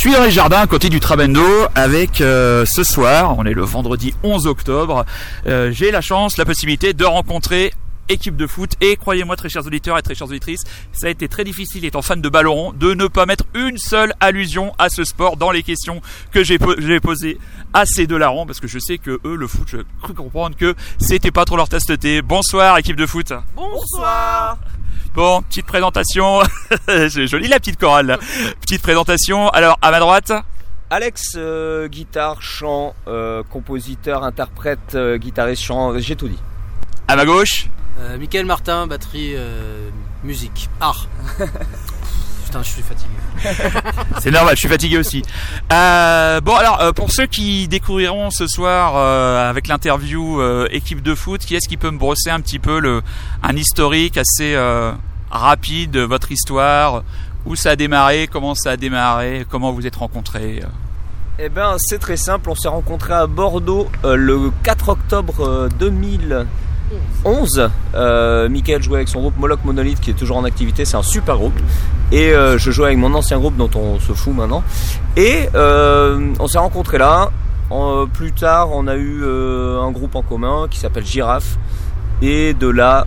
suis 0.00 0.12
dans 0.12 0.24
les 0.24 0.30
jardins 0.30 0.60
à 0.60 0.66
côté 0.66 0.88
du 0.88 0.98
Trabendo 0.98 1.44
avec 1.74 2.22
euh, 2.22 2.64
ce 2.64 2.84
soir, 2.84 3.36
on 3.36 3.44
est 3.44 3.52
le 3.52 3.64
vendredi 3.64 4.14
11 4.22 4.46
octobre, 4.46 5.04
euh, 5.46 5.70
j'ai 5.72 5.90
la 5.90 6.00
chance, 6.00 6.38
la 6.38 6.46
possibilité 6.46 6.94
de 6.94 7.04
rencontrer 7.04 7.74
équipe 8.08 8.34
de 8.34 8.46
foot 8.46 8.70
et 8.80 8.96
croyez-moi 8.96 9.36
très 9.36 9.50
chers 9.50 9.66
auditeurs 9.66 9.98
et 9.98 10.02
très 10.02 10.14
chères 10.14 10.28
auditrices, 10.28 10.64
ça 10.92 11.08
a 11.08 11.10
été 11.10 11.28
très 11.28 11.44
difficile 11.44 11.84
étant 11.84 12.00
fan 12.00 12.22
de 12.22 12.28
ballon 12.30 12.72
de 12.72 12.94
ne 12.94 13.08
pas 13.08 13.26
mettre 13.26 13.44
une 13.52 13.76
seule 13.76 14.14
allusion 14.20 14.72
à 14.78 14.88
ce 14.88 15.04
sport 15.04 15.36
dans 15.36 15.50
les 15.50 15.62
questions 15.62 16.00
que 16.32 16.44
j'ai 16.44 16.58
posées 17.00 17.36
à 17.74 17.84
ces 17.84 18.06
deux 18.06 18.16
larrons 18.16 18.46
parce 18.46 18.58
que 18.58 18.68
je 18.68 18.78
sais 18.78 18.96
que 18.96 19.20
eux 19.26 19.36
le 19.36 19.46
foot, 19.46 19.66
je 19.66 19.78
cru 20.00 20.14
comprendre 20.14 20.56
que 20.56 20.74
c'était 20.98 21.30
pas 21.30 21.44
trop 21.44 21.58
leur 21.58 21.68
thé. 21.68 22.22
Bonsoir 22.22 22.78
équipe 22.78 22.96
de 22.96 23.04
foot. 23.06 23.34
Bonsoir. 23.54 24.56
Bon, 25.14 25.42
petite 25.42 25.66
présentation. 25.66 26.40
C'est 26.86 27.26
joli 27.26 27.48
la 27.48 27.58
petite 27.58 27.80
chorale. 27.80 28.06
Là. 28.06 28.18
Petite 28.60 28.80
présentation. 28.80 29.48
Alors 29.48 29.78
à 29.82 29.90
ma 29.90 29.98
droite. 29.98 30.32
Alex, 30.88 31.34
euh, 31.36 31.88
guitare, 31.88 32.42
chant, 32.42 32.94
euh, 33.06 33.42
compositeur, 33.48 34.24
interprète, 34.24 34.94
euh, 34.94 35.18
guitariste, 35.18 35.62
chant, 35.62 35.98
j'ai 35.98 36.16
tout 36.16 36.28
dit. 36.28 36.38
À 37.08 37.16
ma 37.16 37.24
gauche. 37.24 37.68
Michael 38.18 38.46
Martin, 38.46 38.86
batterie, 38.86 39.34
musique, 40.24 40.70
art. 40.80 41.06
Je 42.62 42.68
suis 42.68 42.82
fatigué. 42.82 43.10
c'est 44.20 44.30
normal, 44.30 44.54
je 44.54 44.60
suis 44.60 44.68
fatigué 44.68 44.98
aussi. 44.98 45.22
Euh, 45.72 46.40
bon, 46.40 46.54
alors, 46.54 46.80
euh, 46.80 46.92
pour 46.92 47.10
ceux 47.12 47.26
qui 47.26 47.68
découvriront 47.68 48.30
ce 48.30 48.46
soir 48.46 48.94
euh, 48.96 49.48
avec 49.48 49.68
l'interview 49.68 50.42
équipe 50.70 51.02
de 51.02 51.14
foot, 51.14 51.40
qui 51.40 51.54
est-ce 51.54 51.68
qui 51.68 51.76
peut 51.76 51.90
me 51.90 51.98
brosser 51.98 52.30
un 52.30 52.40
petit 52.40 52.58
peu 52.58 52.80
le, 52.80 53.02
un 53.42 53.56
historique 53.56 54.16
assez 54.16 54.56
rapide 55.30 55.92
de 55.92 56.00
votre 56.00 56.32
histoire 56.32 57.02
Où 57.46 57.54
ça 57.56 57.70
a 57.70 57.76
démarré 57.76 58.28
Comment 58.30 58.54
ça 58.54 58.72
a 58.72 58.76
démarré 58.76 59.46
Comment 59.48 59.72
vous 59.72 59.86
êtes 59.86 59.96
rencontrés 59.96 60.62
eh 61.42 61.48
ben, 61.48 61.76
c'est 61.78 61.98
très 61.98 62.18
simple, 62.18 62.50
on 62.50 62.54
s'est 62.54 62.68
rencontrés 62.68 63.14
à 63.14 63.26
Bordeaux 63.26 63.88
le 64.04 64.50
4 64.62 64.90
octobre 64.90 65.70
2000 65.78 66.46
11. 67.24 67.70
Euh, 67.94 68.48
Michael 68.48 68.82
jouait 68.82 68.96
avec 68.96 69.08
son 69.08 69.20
groupe 69.20 69.38
Moloch 69.38 69.64
Monolith 69.64 70.00
qui 70.00 70.10
est 70.10 70.14
toujours 70.14 70.36
en 70.36 70.44
activité, 70.44 70.84
c'est 70.84 70.96
un 70.96 71.02
super 71.02 71.36
groupe. 71.36 71.58
Et 72.12 72.32
euh, 72.32 72.58
je 72.58 72.70
jouais 72.70 72.86
avec 72.86 72.98
mon 72.98 73.14
ancien 73.14 73.38
groupe 73.38 73.56
dont 73.56 73.70
on 73.74 74.00
se 74.00 74.12
fout 74.12 74.34
maintenant. 74.34 74.64
Et 75.16 75.48
euh, 75.54 76.32
on 76.38 76.48
s'est 76.48 76.58
rencontrés 76.58 76.98
là. 76.98 77.30
Euh, 77.70 78.06
plus 78.06 78.32
tard, 78.32 78.70
on 78.72 78.88
a 78.88 78.96
eu 78.96 79.22
un 79.24 79.90
groupe 79.92 80.16
en 80.16 80.22
commun 80.22 80.66
qui 80.68 80.78
s'appelle 80.78 81.06
Giraffe. 81.06 81.56
Et 82.22 82.52
de 82.52 82.68
là, 82.68 83.06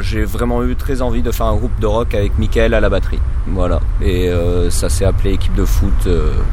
j'ai 0.00 0.24
vraiment 0.24 0.64
eu 0.64 0.74
très 0.74 1.00
envie 1.00 1.22
de 1.22 1.30
faire 1.30 1.46
un 1.46 1.54
groupe 1.54 1.78
de 1.78 1.86
rock 1.86 2.14
avec 2.14 2.38
Michael 2.38 2.74
à 2.74 2.80
la 2.80 2.88
batterie. 2.88 3.20
Voilà. 3.46 3.80
Et 4.02 4.32
ça 4.70 4.88
s'est 4.88 5.04
appelé 5.04 5.34
équipe 5.34 5.54
de 5.54 5.64
foot 5.64 6.08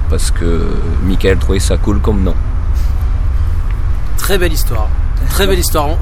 parce 0.09 0.29
que 0.29 0.67
Michael 1.03 1.39
trouvait 1.39 1.59
ça 1.59 1.77
cool 1.77 1.99
comme 1.99 2.21
nom. 2.21 2.35
Très 4.17 4.37
belle 4.37 4.53
histoire. 4.53 4.89
Très 5.29 5.47
belle 5.47 5.59
histoire. 5.59 5.97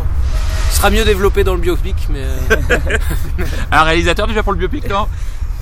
Ce 0.75 0.81
sera 0.81 0.89
mieux 0.89 1.05
développé 1.05 1.45
dans 1.45 1.53
le 1.53 1.61
biopic, 1.61 1.95
mais. 2.09 2.25
un 3.71 3.83
réalisateur 3.83 4.27
déjà 4.27 4.43
pour 4.43 4.51
le 4.51 4.59
biopic, 4.59 4.89
non? 4.89 5.07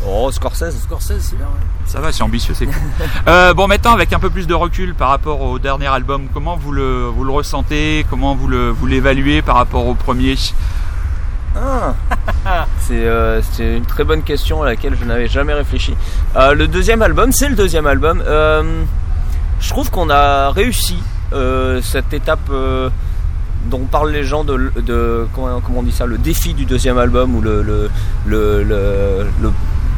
Oh, 0.08 0.32
Scorsese. 0.32 0.82
Scorsese, 0.82 1.20
c'est 1.20 1.36
bien. 1.36 1.46
Ça 1.86 2.00
va, 2.00 2.12
c'est 2.12 2.24
ambitieux, 2.24 2.56
c'est 2.58 2.66
cool. 2.66 2.76
euh, 3.28 3.54
bon, 3.54 3.68
maintenant, 3.68 3.94
avec 3.94 4.12
un 4.12 4.18
peu 4.18 4.32
plus 4.32 4.48
de 4.48 4.56
recul 4.56 4.96
par 4.96 5.10
rapport 5.10 5.40
au 5.42 5.60
dernier 5.60 5.86
album, 5.86 6.30
comment 6.34 6.58
vous 6.58 6.72
le, 6.72 7.06
vous 7.06 7.24
le 7.24 7.32
ressentez? 7.32 8.08
Comment 8.10 8.34
vous, 8.34 8.48
le, 8.48 8.72
vous 8.72 8.88
l'évaluez 8.88 9.44
par 9.44 9.58
rapport 9.58 9.86
au 9.86 9.94
premier? 9.94 10.36
Ah. 11.56 11.94
Euh, 12.92 13.42
c'est, 13.52 13.78
une 13.78 13.86
très 13.86 14.04
bonne 14.04 14.24
question 14.24 14.64
à 14.64 14.66
laquelle 14.66 14.96
je 15.00 15.06
n'avais 15.06 15.28
jamais 15.28 15.54
réfléchi. 15.54 15.96
Euh, 16.36 16.54
le 16.54 16.68
deuxième 16.68 17.04
album, 17.04 17.32
c'est 17.32 17.50
le 17.50 17.56
deuxième 17.56 17.86
album. 17.86 18.22
Euh, 18.26 18.84
je 19.60 19.70
trouve 19.70 19.92
qu'on 19.92 20.10
a 20.10 20.50
réussi 20.50 20.98
cette 21.82 22.14
étape 22.14 22.52
dont 23.66 23.86
parlent 23.86 24.12
les 24.12 24.24
gens 24.24 24.44
de, 24.44 24.72
de 24.82 25.26
comment, 25.34 25.62
on 25.76 25.84
dit 25.84 25.92
ça, 25.92 26.06
le 26.06 26.18
défi 26.18 26.54
du 26.54 26.66
deuxième 26.66 26.98
album 26.98 27.36
ou 27.36 27.42
le, 27.42 27.62
le, 27.62 27.90
le, 28.26 28.64
le 28.64 29.52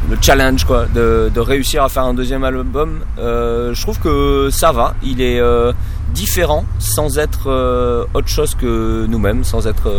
le 0.08 0.16
challenge 0.20 0.64
quoi 0.64 0.86
de, 0.86 1.30
de, 1.34 1.40
réussir 1.40 1.82
à 1.82 1.88
faire 1.88 2.04
un 2.04 2.14
deuxième 2.14 2.44
album 2.44 3.00
euh, 3.18 3.74
je 3.74 3.82
trouve 3.82 3.98
que 3.98 4.48
ça 4.50 4.72
va. 4.72 4.94
Il 5.02 5.20
est 5.20 5.40
euh, 5.40 5.72
différent 6.10 6.64
sans 6.78 7.18
être 7.18 7.50
euh, 7.50 8.04
autre 8.14 8.28
chose 8.28 8.54
que 8.54 9.06
nous-mêmes 9.06 9.44
sans 9.44 9.66
être 9.66 9.90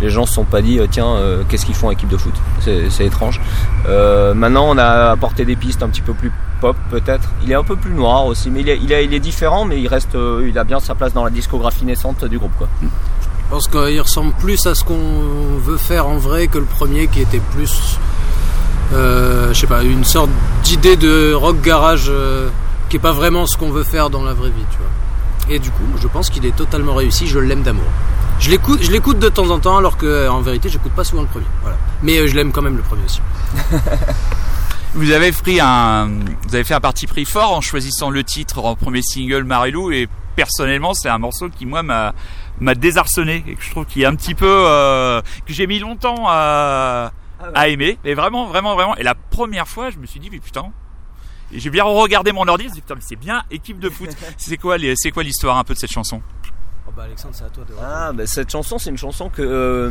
les 0.00 0.10
gens 0.10 0.26
se 0.26 0.34
sont 0.34 0.44
pas 0.44 0.62
dit 0.62 0.80
tiens 0.90 1.16
qu'est-ce 1.48 1.66
qu'ils 1.66 1.74
font 1.74 1.90
équipe 1.90 2.08
de 2.08 2.16
foot? 2.16 2.34
C'est 2.60 3.06
étrange. 3.06 3.40
Maintenant 3.86 4.66
on 4.68 4.78
a 4.78 5.10
apporté 5.10 5.44
des 5.44 5.56
pistes 5.56 5.82
un 5.82 5.88
petit 5.88 6.02
peu 6.02 6.14
plus 6.14 6.32
pop 6.60 6.76
peut-être. 6.90 7.30
Il 7.44 7.52
est 7.52 7.56
un 7.56 7.64
peu 7.64 7.76
plus 7.76 7.92
noir 7.92 8.26
aussi 8.26 8.50
mais 8.50 8.60
il 8.60 8.68
est, 8.68 8.78
il, 9.04 9.14
est 9.14 9.20
différent 9.20 9.64
mais 9.64 9.80
il 9.80 9.88
reste 9.88 10.16
il 10.44 10.58
a 10.58 10.64
bien 10.64 10.80
sa 10.80 10.94
place 10.94 11.12
dans 11.12 11.24
la 11.24 11.30
discographie 11.30 11.84
naissante 11.84 12.24
du 12.24 12.38
groupe 12.38 12.56
quoi. 12.58 12.68
Je 12.82 13.54
pense 13.54 13.68
qu'il 13.68 14.00
ressemble 14.00 14.32
plus 14.32 14.66
à 14.66 14.74
ce 14.74 14.84
qu'on 14.84 15.58
veut 15.64 15.78
faire 15.78 16.06
en 16.06 16.18
vrai 16.18 16.48
que 16.48 16.58
le 16.58 16.66
premier 16.66 17.06
qui 17.06 17.22
était 17.22 17.40
plus 17.54 17.98
je 18.92 19.62
sais 19.62 19.66
pas, 19.66 19.82
une 19.82 20.04
sorte 20.04 20.30
d'idée 20.62 20.96
de 20.96 21.32
rock 21.32 21.60
garage 21.60 22.06
euh, 22.08 22.48
qui 22.88 22.96
est 22.96 23.00
pas 23.00 23.12
vraiment 23.12 23.46
ce 23.46 23.56
qu'on 23.56 23.70
veut 23.70 23.84
faire 23.84 24.10
dans 24.10 24.22
la 24.22 24.32
vraie 24.34 24.50
vie, 24.50 24.64
tu 24.70 24.78
vois. 24.78 25.54
Et 25.54 25.58
du 25.58 25.70
coup, 25.70 25.84
je 26.00 26.06
pense 26.08 26.30
qu'il 26.30 26.44
est 26.46 26.54
totalement 26.54 26.94
réussi, 26.94 27.26
je 27.26 27.38
l'aime 27.38 27.62
d'amour. 27.62 27.86
Je 28.38 28.50
l'écoute, 28.50 28.82
je 28.82 28.90
l'écoute 28.90 29.18
de 29.18 29.28
temps 29.28 29.50
en 29.50 29.58
temps, 29.58 29.78
alors 29.78 29.96
que 29.96 30.28
en 30.28 30.40
vérité, 30.40 30.68
j'écoute 30.68 30.92
pas 30.92 31.04
souvent 31.04 31.22
le 31.22 31.28
premier. 31.28 31.46
Voilà. 31.62 31.76
Mais 32.02 32.18
euh, 32.18 32.26
je 32.26 32.36
l'aime 32.36 32.52
quand 32.52 32.62
même 32.62 32.76
le 32.76 32.82
premier 32.82 33.02
aussi. 33.04 33.20
vous 34.94 35.10
avez 35.10 35.32
pris 35.32 35.58
un, 35.60 36.08
vous 36.46 36.54
avez 36.54 36.64
fait 36.64 36.74
un 36.74 36.80
parti 36.80 37.06
pris 37.06 37.24
fort 37.24 37.52
en 37.52 37.60
choisissant 37.60 38.10
le 38.10 38.22
titre 38.24 38.64
en 38.64 38.76
premier 38.76 39.02
single 39.02 39.44
Marilou 39.44 39.90
et 39.90 40.08
personnellement, 40.36 40.94
c'est 40.94 41.08
un 41.08 41.18
morceau 41.18 41.48
qui 41.48 41.66
moi 41.66 41.82
m'a 41.82 42.14
m'a 42.60 42.74
désarçonné 42.74 43.44
et 43.46 43.54
que 43.54 43.62
je 43.62 43.70
trouve 43.70 43.86
qu'il 43.86 44.02
est 44.02 44.06
un 44.06 44.16
petit 44.16 44.34
peu 44.34 44.46
que 45.46 45.52
j'ai 45.52 45.66
mis 45.66 45.78
longtemps 45.78 46.24
à 46.28 47.12
ah 47.40 47.50
à 47.54 47.68
aimer. 47.68 47.98
Mais 48.04 48.14
vraiment, 48.14 48.46
vraiment, 48.46 48.74
vraiment. 48.74 48.96
Et 48.96 49.02
la 49.02 49.14
première 49.14 49.68
fois, 49.68 49.90
je 49.90 49.98
me 49.98 50.06
suis 50.06 50.20
dit, 50.20 50.30
mais 50.30 50.38
putain. 50.40 50.66
Et 51.52 51.60
j'ai 51.60 51.70
bien 51.70 51.84
regardé 51.84 52.32
mon 52.32 52.46
ordi, 52.46 52.64
je 52.64 52.68
me 52.68 52.74
suis 52.74 52.80
dit, 52.80 52.82
putain, 52.82 52.94
mais 52.96 53.00
c'est 53.04 53.16
bien 53.16 53.42
équipe 53.50 53.78
de 53.78 53.88
foot. 53.88 54.10
c'est 54.36 54.56
quoi, 54.56 54.76
c'est 54.96 55.10
quoi 55.10 55.22
l'histoire 55.22 55.56
un 55.56 55.64
peu 55.64 55.74
de 55.74 55.78
cette 55.78 55.92
chanson 55.92 56.20
oh 56.86 56.92
bah 56.96 57.04
Alexandre, 57.04 57.34
c'est 57.34 57.44
à 57.44 57.48
toi 57.48 57.64
de. 57.64 57.74
Ah, 57.80 58.12
bah 58.12 58.26
cette 58.26 58.50
chanson, 58.50 58.78
c'est 58.78 58.90
une 58.90 58.98
chanson 58.98 59.28
que. 59.28 59.42
Euh, 59.42 59.90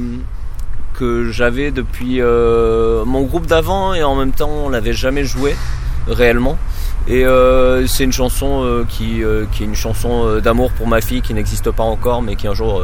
que 0.93 1.29
j'avais 1.29 1.69
depuis 1.69 2.21
euh, 2.21 3.05
mon 3.05 3.21
groupe 3.21 3.45
d'avant 3.45 3.93
et 3.93 4.01
en 4.01 4.15
même 4.15 4.31
temps 4.31 4.49
on 4.49 4.69
l'avait 4.69 4.93
jamais 4.93 5.25
joué 5.25 5.55
réellement 6.07 6.57
et 7.07 7.23
euh, 7.23 7.85
c'est 7.85 8.03
une 8.03 8.11
chanson 8.11 8.83
qui, 8.89 9.21
qui 9.51 9.63
est 9.63 9.65
une 9.67 9.75
chanson 9.75 10.39
d'amour 10.39 10.71
pour 10.71 10.87
ma 10.87 10.99
fille 10.99 11.21
qui 11.21 11.35
n'existe 11.35 11.69
pas 11.69 11.83
encore 11.83 12.23
mais 12.23 12.35
qui 12.35 12.47
un 12.47 12.55
jour 12.55 12.81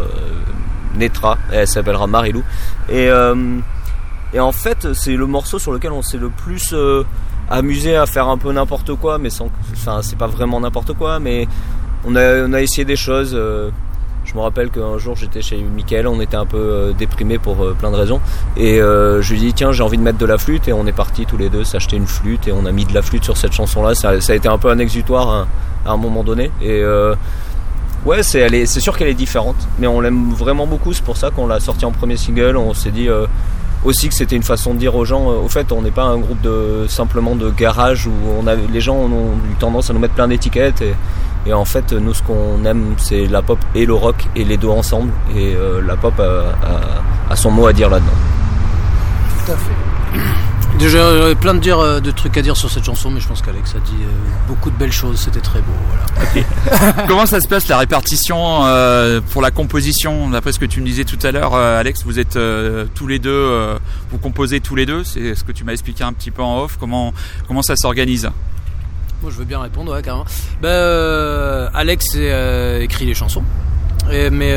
naîtra 0.95 1.39
elle 1.51 1.67
s'appellera 1.67 2.05
Marilou 2.05 2.43
et 2.87 3.09
et 4.33 4.39
en 4.39 4.51
fait, 4.51 4.93
c'est 4.93 5.15
le 5.15 5.27
morceau 5.27 5.59
sur 5.59 5.71
lequel 5.71 5.91
on 5.91 6.01
s'est 6.01 6.17
le 6.17 6.29
plus 6.29 6.71
euh, 6.73 7.03
amusé 7.49 7.95
à 7.95 8.05
faire 8.07 8.27
un 8.27 8.37
peu 8.37 8.51
n'importe 8.51 8.95
quoi, 8.95 9.19
mais 9.19 9.29
sans, 9.29 9.49
enfin, 9.73 9.99
c'est 10.01 10.17
pas 10.17 10.27
vraiment 10.27 10.59
n'importe 10.59 10.93
quoi, 10.93 11.19
mais 11.19 11.47
on 12.05 12.15
a, 12.15 12.43
on 12.47 12.53
a 12.53 12.61
essayé 12.61 12.83
des 12.83 12.95
choses. 12.95 13.33
Euh, 13.35 13.69
je 14.25 14.33
me 14.35 14.39
rappelle 14.39 14.69
qu'un 14.69 14.97
jour 14.97 15.17
j'étais 15.17 15.41
chez 15.41 15.57
Mickaël, 15.57 16.07
on 16.07 16.19
était 16.21 16.37
un 16.37 16.45
peu 16.45 16.57
euh, 16.57 16.93
déprimé 16.93 17.37
pour 17.37 17.75
plein 17.75 17.91
de 17.91 17.95
raisons, 17.95 18.21
et 18.57 18.77
je 18.77 19.29
lui 19.29 19.37
ai 19.37 19.45
dit 19.47 19.53
tiens 19.53 19.71
j'ai 19.71 19.83
envie 19.83 19.97
de 19.97 20.01
mettre 20.03 20.17
de 20.17 20.25
la 20.25 20.37
flûte, 20.37 20.67
et 20.67 20.73
on 20.73 20.87
est 20.87 20.93
partis 20.93 21.25
tous 21.25 21.37
les 21.37 21.49
deux 21.49 21.63
s'acheter 21.63 21.97
une 21.97 22.07
flûte, 22.07 22.47
et 22.47 22.51
on 22.53 22.65
a 22.65 22.71
mis 22.71 22.85
de 22.85 22.93
la 22.93 23.01
flûte 23.03 23.23
sur 23.23 23.37
cette 23.37 23.53
chanson-là. 23.53 23.93
Ça, 23.93 24.09
a 24.09 24.33
été 24.33 24.47
un 24.47 24.57
peu 24.57 24.69
un 24.69 24.79
exutoire 24.79 25.29
hein, 25.29 25.47
à, 25.85 25.91
un 25.91 25.97
moment 25.97 26.23
donné, 26.23 26.49
et 26.61 26.81
ouais 28.05 28.23
c'est, 28.23 28.65
sûr 28.65 28.97
qu'elle 28.97 29.09
est 29.09 29.13
différente, 29.13 29.67
mais 29.77 29.85
on 29.85 30.01
l'aime 30.01 30.31
vraiment 30.31 30.65
beaucoup. 30.65 30.93
C'est 30.93 31.05
pour 31.05 31.17
ça 31.17 31.29
qu'on 31.29 31.45
l'a 31.45 31.59
sorti 31.59 31.85
en 31.85 31.91
premier 31.91 32.17
single. 32.17 32.57
On 32.57 32.73
s'est 32.73 32.91
dit 32.91 33.09
aussi 33.85 34.09
que 34.09 34.15
c'était 34.15 34.35
une 34.35 34.43
façon 34.43 34.73
de 34.73 34.79
dire 34.79 34.95
aux 34.95 35.05
gens, 35.05 35.29
euh, 35.29 35.35
au 35.35 35.47
fait, 35.47 35.71
on 35.71 35.81
n'est 35.81 35.91
pas 35.91 36.03
un 36.03 36.17
groupe 36.17 36.41
de 36.41 36.85
simplement 36.87 37.35
de 37.35 37.49
garage 37.49 38.07
où 38.07 38.11
on 38.39 38.47
a, 38.47 38.55
les 38.55 38.81
gens 38.81 38.95
ont 38.95 39.35
eu 39.51 39.55
tendance 39.59 39.89
à 39.89 39.93
nous 39.93 39.99
mettre 39.99 40.13
plein 40.13 40.27
d'étiquettes 40.27 40.81
et, 40.81 40.93
et, 41.45 41.53
en 41.53 41.65
fait, 41.65 41.91
nous, 41.91 42.13
ce 42.13 42.23
qu'on 42.23 42.63
aime, 42.65 42.93
c'est 42.97 43.25
la 43.25 43.41
pop 43.41 43.59
et 43.75 43.85
le 43.85 43.93
rock 43.93 44.15
et 44.35 44.45
les 44.45 44.55
deux 44.55 44.69
ensemble. 44.69 45.11
Et 45.35 45.53
euh, 45.55 45.81
la 45.85 45.97
pop 45.97 46.17
a, 46.19 46.55
a, 47.29 47.35
son 47.35 47.51
mot 47.51 47.67
à 47.67 47.73
dire 47.73 47.89
là-dedans. 47.89 48.11
Tout 49.45 49.51
à 49.51 49.55
fait. 49.55 50.52
J'aurais 50.79 51.35
plein 51.35 51.53
de, 51.53 51.59
dire, 51.59 51.79
euh, 51.79 51.99
de 51.99 52.11
trucs 52.11 52.37
à 52.37 52.41
dire 52.41 52.57
sur 52.57 52.69
cette 52.69 52.83
chanson, 52.83 53.09
mais 53.11 53.19
je 53.19 53.27
pense 53.27 53.41
qu'Alex 53.41 53.75
a 53.75 53.79
dit 53.79 53.93
euh, 54.01 54.47
beaucoup 54.47 54.71
de 54.71 54.75
belles 54.75 54.91
choses, 54.91 55.19
c'était 55.19 55.39
très 55.39 55.59
beau. 55.59 55.71
Voilà. 55.87 56.93
Comment 57.07 57.25
ça 57.25 57.39
se 57.39 57.47
passe 57.47 57.67
la 57.67 57.77
répartition 57.77 58.65
euh, 58.65 59.21
pour 59.31 59.41
la 59.41 59.51
composition 59.51 60.29
D'après 60.29 60.51
ce 60.51 60.59
que 60.59 60.65
tu 60.65 60.81
me 60.81 60.85
disais 60.85 61.05
tout 61.05 61.19
à 61.23 61.31
l'heure, 61.31 61.53
Alex, 61.55 62.03
vous 62.03 62.19
êtes 62.19 62.37
tous 62.95 63.07
les 63.07 63.19
deux, 63.19 63.77
vous 64.11 64.17
composez 64.17 64.59
tous 64.59 64.75
les 64.75 64.85
deux, 64.85 65.03
c'est 65.03 65.35
ce 65.35 65.43
que 65.43 65.51
tu 65.51 65.63
m'as 65.63 65.73
expliqué 65.73 66.03
un 66.03 66.13
petit 66.13 66.31
peu 66.31 66.41
en 66.41 66.63
off. 66.63 66.77
Comment, 66.79 67.13
comment 67.47 67.61
ça 67.61 67.75
s'organise? 67.75 68.29
Moi 69.21 69.31
je 69.31 69.37
veux 69.37 69.45
bien 69.45 69.61
répondre, 69.61 69.93
ouais, 69.93 70.01
carrément. 70.01 70.25
Ben, 70.61 71.69
Alex 71.73 72.15
écrit 72.81 73.05
les 73.05 73.13
chansons, 73.13 73.43
et, 74.11 74.29
mais 74.29 74.53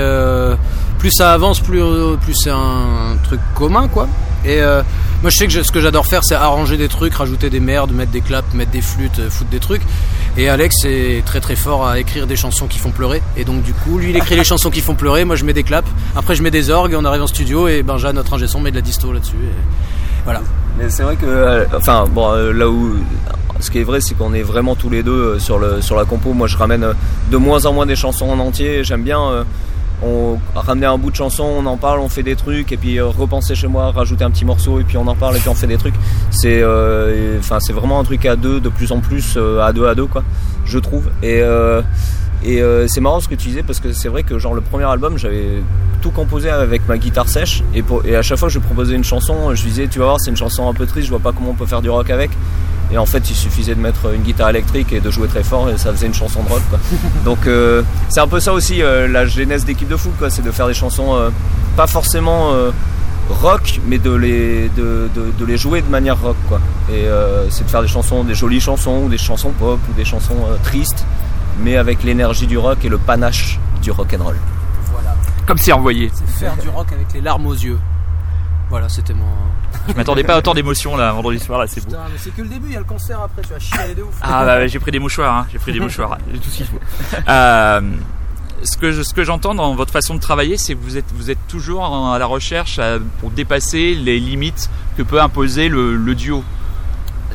plus 0.99 1.13
ça 1.13 1.33
avance, 1.33 1.61
plus, 1.61 1.83
plus 2.23 2.35
c'est 2.35 2.51
un 2.51 3.17
truc 3.25 3.41
commun, 3.55 3.89
quoi. 3.89 4.09
Et 4.45 4.61
Moi 5.23 5.31
je 5.31 5.37
sais 5.37 5.47
que 5.47 5.63
ce 5.63 5.73
que 5.73 5.81
j'adore 5.81 6.07
faire 6.07 6.25
c'est 6.25 6.35
arranger 6.35 6.77
des 6.77 6.89
trucs, 6.89 7.15
rajouter 7.15 7.51
des 7.51 7.61
merdes, 7.61 7.93
mettre 7.93 8.13
des 8.13 8.21
claps, 8.21 8.53
mettre 8.55 8.71
des 8.71 8.83
flûtes, 8.83 9.19
euh, 9.19 9.31
foutre 9.31 9.51
des 9.51 9.61
trucs. 9.61 9.83
Et 10.37 10.49
Alex 10.49 10.85
est 10.85 11.25
très 11.25 11.41
très 11.41 11.57
fort 11.57 11.87
à 11.87 11.99
écrire 11.99 12.27
des 12.27 12.37
chansons 12.37 12.67
qui 12.67 12.79
font 12.79 12.91
pleurer. 12.91 13.23
Et 13.37 13.45
donc 13.45 13.63
du 13.63 13.73
coup 13.73 13.99
lui 13.99 14.11
il 14.11 14.17
écrit 14.17 14.37
les 14.37 14.45
chansons 14.45 14.71
qui 14.71 14.81
font 14.81 14.95
pleurer, 14.95 15.25
moi 15.25 15.37
je 15.37 15.45
mets 15.45 15.55
des 15.55 15.63
claps, 15.63 15.89
après 16.15 16.37
je 16.37 16.43
mets 16.43 16.51
des 16.51 16.71
orgues 16.71 16.95
on 16.99 17.05
arrive 17.05 17.23
en 17.23 17.27
studio 17.27 17.69
et 17.69 17.83
Benja 17.83 18.13
notre 18.13 18.35
ingé 18.35 18.47
son 18.47 18.61
met 18.61 18.71
de 18.71 18.77
la 18.77 18.83
disto 18.83 19.13
là-dessus. 19.13 19.37
Voilà. 20.25 20.43
Mais 20.77 20.91
c'est 20.91 21.05
vrai 21.05 21.17
que, 21.17 21.25
euh, 21.25 21.65
enfin, 21.75 22.05
bon, 22.11 22.33
euh, 22.33 22.53
là 22.53 22.69
où, 22.69 22.97
ce 23.61 23.71
qui 23.71 23.79
est 23.79 23.85
vrai, 23.85 24.01
c'est 24.01 24.15
qu'on 24.15 24.35
est 24.35 24.43
vraiment 24.43 24.75
tous 24.75 24.91
les 24.91 25.03
deux 25.03 25.39
sur 25.39 25.61
sur 25.83 25.97
la 25.97 26.05
compo. 26.05 26.33
Moi, 26.35 26.49
je 26.49 26.57
ramène 26.57 26.85
de 27.31 27.37
moins 27.37 27.65
en 27.65 27.73
moins 27.73 27.87
des 27.87 27.97
chansons 27.97 28.29
en 28.29 28.39
entier. 28.41 28.85
J'aime 28.85 29.03
bien. 29.03 29.47
On 30.03 30.39
ramener 30.55 30.87
un 30.87 30.99
bout 30.99 31.11
de 31.11 31.17
chanson, 31.17 31.45
on 31.45 31.67
en 31.67 31.77
parle, 31.77 32.01
on 32.01 32.09
fait 32.09 32.23
des 32.23 32.37
trucs, 32.37 32.73
et 32.73 32.77
puis 32.77 32.99
euh, 32.99 33.07
repenser 33.07 33.55
chez 33.55 33.67
moi, 33.67 33.91
rajouter 33.93 34.25
un 34.25 34.31
petit 34.31 34.45
morceau, 34.45 34.81
et 34.81 34.85
puis 34.85 34.97
on 34.97 35.07
en 35.07 35.15
parle, 35.15 35.37
et 35.37 35.41
puis 35.41 35.49
on 35.49 35.55
fait 35.55 35.67
des 35.67 35.79
trucs. 35.79 35.95
C'est, 36.31 36.61
euh, 36.63 37.39
vraiment 37.71 38.01
un 38.01 38.05
truc 38.05 38.27
à 38.27 38.37
deux, 38.37 38.61
de 38.61 38.69
plus 38.69 38.93
en 38.93 39.01
plus 39.01 39.35
euh, 39.37 39.61
à 39.61 39.73
deux 39.73 39.87
à 39.87 39.95
deux, 39.95 40.07
quoi, 40.07 40.23
je 40.65 40.79
trouve. 40.79 41.11
Et 41.23 41.43
et 42.45 42.61
c'est 42.87 43.01
marrant 43.01 43.19
ce 43.19 43.29
que 43.29 43.35
tu 43.35 43.49
disais 43.49 43.63
parce 43.63 43.81
que 43.81 43.93
c'est 43.93 44.09
vrai 44.09 44.23
que 44.23 44.39
genre 44.39 44.55
le 44.55 44.61
premier 44.61 44.85
album 44.85 45.17
j'avais 45.17 45.63
tout 46.03 46.11
composé 46.11 46.51
avec 46.51 46.87
ma 46.87 46.99
guitare 46.99 47.29
sèche 47.29 47.65
et 47.75 48.15
à 48.15 48.23
chaque 48.23 48.39
fois 48.39 48.49
que 48.49 48.55
je 48.55 48.59
proposais 48.59 48.95
une 48.95 49.03
chanson 49.03 49.55
je 49.55 49.63
disais 49.63 49.89
tu 49.89 49.99
vas 49.99 50.05
voir 50.05 50.21
c'est 50.21 50.31
une 50.31 50.37
chanson 50.37 50.69
un 50.69 50.75
peu 50.75 50.85
triste 50.87 51.07
je 51.07 51.11
vois 51.11 51.19
pas 51.19 51.33
comment 51.33 51.51
on 51.51 51.55
peut 51.55 51.67
faire 51.67 51.81
du 51.81 51.89
rock 51.89 52.11
avec 52.11 52.31
et 52.93 52.99
en 52.99 53.07
fait 53.07 53.29
il 53.31 53.35
suffisait 53.35 53.75
de 53.75 53.81
mettre 53.81 54.13
une 54.15 54.23
guitare 54.23 54.51
électrique 54.51 54.93
et 54.93 55.01
de 55.01 55.11
jouer 55.11 55.29
très 55.29 55.43
fort 55.43 55.69
et 55.71 55.77
ça 55.79 55.91
faisait 55.93 56.07
une 56.07 56.15
chanson 56.15 56.43
de 56.43 56.49
rock 56.49 56.63
quoi. 56.71 56.79
donc 57.25 57.47
euh, 57.47 57.83
c'est 58.09 58.21
un 58.21 58.29
peu 58.29 58.39
ça 58.41 58.53
aussi 58.53 58.83
euh, 58.83 59.09
la 59.09 59.27
genèse 59.27 59.65
d'équipe 59.65 59.89
de 59.89 59.97
foot 59.97 60.13
quoi 60.19 60.31
c'est 60.31 60.43
de 60.43 60.51
faire 60.51 60.67
des 60.69 60.75
chansons 60.75 61.15
euh, 61.17 61.31
pas 61.77 61.87
forcément 61.87 62.53
euh, 62.53 62.71
rock 63.29 63.81
mais 63.89 63.99
de 63.99 64.13
les 64.15 64.69
de, 64.77 65.09
de- 65.15 65.33
de 65.37 65.45
les 65.45 65.57
jouer 65.57 65.83
de 65.83 65.89
manière 65.91 66.21
rock 66.21 66.37
quoi 66.49 66.61
et 66.89 67.07
euh, 67.07 67.51
c'est 67.51 67.65
de 67.65 67.71
faire 67.71 67.83
des 67.83 67.89
chansons 67.89 68.23
des 68.23 68.35
jolies 68.35 68.61
chansons 68.61 69.03
ou 69.05 69.09
des 69.09 69.19
chansons 69.19 69.51
pop 69.51 69.81
ou 69.91 69.93
des 69.95 70.05
chansons 70.05 70.37
euh, 70.49 70.57
tristes 70.63 71.05
mais 71.63 71.77
avec 71.77 72.05
l'énergie 72.05 72.47
du 72.47 72.59
rock 72.59 72.79
et 72.85 72.89
le 72.89 72.99
panache 72.99 73.59
du 73.83 73.91
rock 73.91 74.15
and 74.19 74.23
roll. 74.23 74.37
Voilà. 74.93 75.15
Comme 75.47 75.57
c'est 75.59 75.73
envoyé. 75.73 76.11
C'est 76.15 76.45
faire 76.45 76.57
du 76.59 76.69
rock 76.69 76.87
avec 76.93 77.13
les 77.15 77.21
larmes 77.23 77.47
aux 77.47 77.55
yeux. 77.55 77.79
Voilà, 78.69 78.89
c'était 78.89 79.15
mon. 79.15 79.25
Je 79.89 79.95
m'attendais 79.95 80.25
pas 80.25 80.35
à 80.35 80.39
autant 80.39 80.53
d'émotion 80.55 80.97
là 80.97 81.13
vendredi 81.13 81.39
soir 81.39 81.61
là, 81.61 81.67
c'est 81.69 81.81
beau. 81.81 81.87
Putain, 81.91 82.01
mais 82.11 82.19
c'est 82.19 82.35
que 82.35 82.43
le 82.43 82.49
début, 82.49 82.67
il 82.69 82.73
y 82.73 82.77
a 82.77 82.81
le 82.81 82.85
concert 82.85 83.21
après, 83.21 83.43
tu 83.43 83.49
vas 83.51 83.59
chialer 83.61 83.95
de 83.95 84.03
ouf. 84.03 84.15
Ah 84.23 84.45
bah 84.45 84.67
j'ai 84.67 84.81
pris 84.81 84.91
des 84.91 84.99
mouchoirs, 84.99 85.35
hein. 85.35 85.47
j'ai 85.53 85.59
pris 85.59 85.73
des 85.73 85.79
mouchoirs, 85.81 86.19
j'ai 86.33 86.39
tout 86.41 86.51
ce 86.51 86.57
qu'il 86.57 86.67
faut. 86.67 86.79
Euh, 87.29 87.81
ce 88.65 88.77
que 88.77 88.91
je- 88.91 89.03
ce 89.03 89.15
que 89.15 89.23
j'entends 89.23 89.55
dans 89.55 89.75
votre 89.77 89.93
façon 89.93 90.15
de 90.17 90.21
travailler, 90.21 90.57
c'est 90.57 90.75
que 90.75 90.81
vous 90.83 90.97
êtes 90.97 91.05
vous 91.15 91.31
êtes 91.31 91.39
toujours 91.47 91.83
en- 91.83 92.13
à 92.13 92.19
la 92.19 92.27
recherche 92.27 92.79
à- 92.81 92.99
pour 93.21 93.31
dépasser 93.31 93.95
les 93.95 94.19
limites 94.19 94.69
que 94.97 95.03
peut 95.05 95.21
imposer 95.21 95.69
le, 95.69 95.95
le 95.95 96.15
duo. 96.17 96.43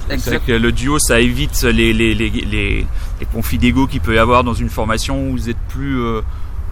C'est 0.10 0.18
vrai 0.30 0.40
que 0.46 0.52
le 0.52 0.72
duo, 0.74 1.00
ça 1.00 1.22
évite 1.22 1.62
les 1.64 1.94
les 1.94 2.14
les 2.14 2.30
les, 2.30 2.86
les 3.22 3.26
conflits 3.32 3.58
d'ego 3.60 3.88
qu'il 3.88 4.02
peut 4.02 4.16
y 4.16 4.18
avoir 4.20 4.44
dans 4.44 4.54
une 4.56 4.70
formation 4.70 5.28
où 5.30 5.32
vous 5.32 5.50
êtes 5.50 5.60
plus 5.70 6.02
euh, 6.02 6.22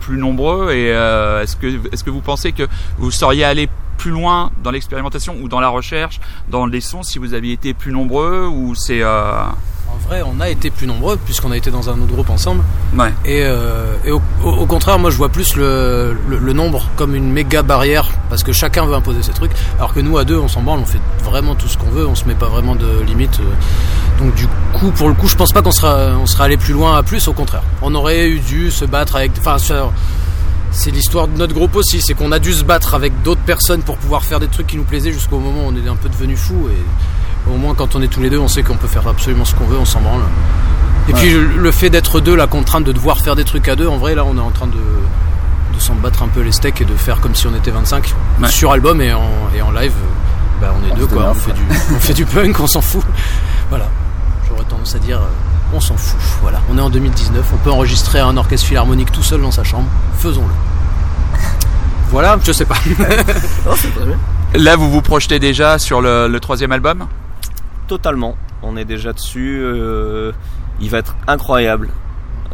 plus 0.01 0.17
nombreux. 0.17 0.71
Et 0.73 0.91
euh, 0.91 1.43
est-ce 1.43 1.55
que 1.55 1.79
est-ce 1.93 2.03
que 2.03 2.09
vous 2.09 2.19
pensez 2.21 2.51
que 2.51 2.67
vous 2.97 3.11
seriez 3.11 3.45
allé 3.45 3.69
plus 3.99 4.11
loin 4.11 4.49
dans 4.63 4.71
l'expérimentation 4.71 5.35
ou 5.41 5.47
dans 5.49 5.59
la 5.59 5.67
recherche, 5.69 6.19
dans 6.49 6.65
les 6.65 6.81
sons, 6.81 7.03
si 7.03 7.19
vous 7.19 7.33
aviez 7.33 7.53
été 7.53 7.73
plus 7.73 7.91
nombreux 7.91 8.47
ou 8.47 8.73
c'est 8.73 9.01
euh... 9.03 9.43
En 9.91 10.07
vrai, 10.07 10.21
on 10.23 10.39
a 10.39 10.47
été 10.49 10.69
plus 10.69 10.85
nombreux 10.87 11.17
puisqu'on 11.17 11.51
a 11.51 11.57
été 11.57 11.71
dans 11.71 11.89
un 11.89 11.99
autre 11.99 12.13
groupe 12.13 12.29
ensemble. 12.29 12.63
ouais. 12.97 13.11
Et, 13.25 13.41
euh, 13.43 13.95
et 14.05 14.11
au, 14.11 14.21
contraire, 14.67 14.99
moi 14.99 15.09
je 15.09 15.17
vois 15.17 15.29
plus 15.29 15.55
le, 15.55 16.15
le- 16.27 16.37
le 16.37 16.53
nombre 16.53 16.87
comme 16.95 17.15
une 17.15 17.29
méga 17.31 17.63
barrière 17.63 18.07
parce 18.29 18.43
que 18.43 18.51
chacun 18.53 18.85
veut 18.85 18.93
imposer 18.93 19.23
ses 19.23 19.33
trucs. 19.33 19.51
Alors 19.77 19.93
que 19.93 19.99
nous 19.99 20.17
à 20.19 20.23
deux, 20.25 20.37
on 20.37 20.47
s'en 20.47 20.61
branle, 20.61 20.79
on 20.79 20.85
fait 20.85 21.01
vraiment 21.23 21.55
tout 21.55 21.67
ce 21.67 21.77
qu'on 21.77 21.89
veut, 21.89 22.07
on 22.07 22.15
se 22.15 22.25
met 22.25 22.35
pas 22.35 22.47
vraiment 22.49 22.75
de 22.75 23.01
limites. 23.05 23.39
euh. 23.41 24.23
Donc 24.23 24.35
du 24.35 24.47
coup, 24.77 24.91
pour 24.91 25.09
le 25.09 25.15
coup, 25.15 25.27
je 25.27 25.35
pense 25.35 25.51
pas 25.53 25.61
qu'on 25.63 25.71
sera, 25.71 25.95
on 26.21 26.25
serait 26.27 26.45
allé 26.45 26.57
plus 26.57 26.73
loin 26.73 26.95
à 26.95 27.01
plus. 27.03 27.27
Au 27.27 27.33
contraire, 27.33 27.63
on 27.81 27.93
aurait 27.95 28.29
eu 28.29 28.39
dû 28.39 28.69
se 28.71 28.85
battre 28.85 29.15
avec. 29.15 29.31
Enfin, 29.39 29.57
c'est 30.71 30.91
l'histoire 30.91 31.27
de 31.27 31.37
notre 31.37 31.53
groupe 31.53 31.75
aussi, 31.75 32.01
c'est 32.01 32.13
qu'on 32.13 32.31
a 32.31 32.39
dû 32.39 32.53
se 32.53 32.63
battre 32.63 32.93
avec 32.93 33.21
d'autres 33.23 33.41
personnes 33.41 33.81
pour 33.81 33.97
pouvoir 33.97 34.23
faire 34.23 34.39
des 34.39 34.47
trucs 34.47 34.67
qui 34.67 34.77
nous 34.77 34.83
plaisaient 34.83 35.11
jusqu'au 35.11 35.39
moment 35.39 35.65
où 35.65 35.71
on 35.71 35.75
est 35.75 35.87
un 35.87 35.95
peu 35.95 36.09
devenu 36.09 36.35
fou. 36.35 36.69
Et 36.69 37.49
au 37.51 37.57
moins, 37.57 37.73
quand 37.75 37.95
on 37.95 38.01
est 38.01 38.07
tous 38.07 38.21
les 38.21 38.29
deux, 38.29 38.37
on 38.39 38.47
sait 38.47 38.63
qu'on 38.63 38.75
peut 38.77 38.87
faire 38.87 39.07
absolument 39.07 39.45
ce 39.45 39.55
qu'on 39.55 39.65
veut, 39.65 39.77
on 39.77 39.85
s'en 39.85 40.01
branle. 40.01 40.21
Et 41.07 41.13
puis 41.13 41.33
le 41.33 41.71
fait 41.71 41.89
d'être 41.89 42.19
deux, 42.19 42.35
la 42.35 42.45
contrainte 42.45 42.83
de 42.83 42.91
devoir 42.91 43.17
faire 43.17 43.35
des 43.35 43.43
trucs 43.45 43.67
à 43.67 43.75
deux, 43.75 43.87
en 43.87 43.97
vrai 43.97 44.13
là 44.13 44.23
on 44.25 44.37
est 44.37 44.41
en 44.41 44.51
train 44.51 44.67
de, 44.67 44.73
de 44.73 45.79
s'en 45.79 45.95
battre 45.95 46.21
un 46.21 46.27
peu 46.27 46.41
les 46.41 46.51
steaks 46.51 46.81
et 46.81 46.85
de 46.85 46.93
faire 46.93 47.19
comme 47.19 47.33
si 47.33 47.47
on 47.47 47.55
était 47.55 47.71
25 47.71 48.13
Ouais. 48.41 48.47
sur 48.49 48.71
album 48.71 49.01
et 49.01 49.11
en, 49.11 49.23
et 49.55 49.61
en 49.63 49.71
live, 49.71 49.93
bah, 50.61 50.71
on 50.79 50.87
est 50.87 50.91
On 50.91 50.95
deux 50.97 51.07
quoi, 51.07 51.31
on 51.31 51.33
fait, 51.33 51.51
du, 51.53 51.61
on 51.95 51.99
fait 51.99 52.13
du 52.13 52.25
punk, 52.25 52.59
on 52.59 52.67
s'en 52.67 52.81
fout. 52.81 53.01
Voilà, 53.69 53.87
j'aurais 54.47 54.65
tendance 54.65 54.93
à 54.93 54.99
dire 54.99 55.17
euh, 55.17 55.25
on 55.73 55.79
s'en 55.79 55.95
fout. 55.97 56.19
Voilà, 56.41 56.61
on 56.71 56.77
est 56.77 56.81
en 56.81 56.89
2019, 56.89 57.45
on 57.53 57.57
peut 57.57 57.71
enregistrer 57.71 58.19
un 58.19 58.35
orchestre 58.37 58.67
philharmonique 58.67 59.11
tout 59.11 59.23
seul 59.23 59.41
dans 59.41 59.51
sa 59.51 59.63
chambre, 59.63 59.87
faisons-le. 60.17 60.53
Voilà, 62.09 62.37
je 62.43 62.51
sais 62.51 62.65
pas. 62.65 62.75
Non, 63.65 63.73
c'est 63.75 63.93
très 63.93 64.05
bien. 64.05 64.17
Là, 64.55 64.75
vous 64.75 64.89
vous 64.89 65.01
projetez 65.01 65.37
déjà 65.39 65.77
sur 65.77 66.01
le, 66.01 66.27
le 66.27 66.39
troisième 66.39 66.71
album? 66.71 67.05
Totalement. 67.87 68.35
On 68.63 68.75
est 68.77 68.85
déjà 68.85 69.13
dessus. 69.13 69.59
euh, 69.61 70.31
il 70.81 70.89
va 70.89 70.97
être 70.99 71.15
incroyable. 71.27 71.89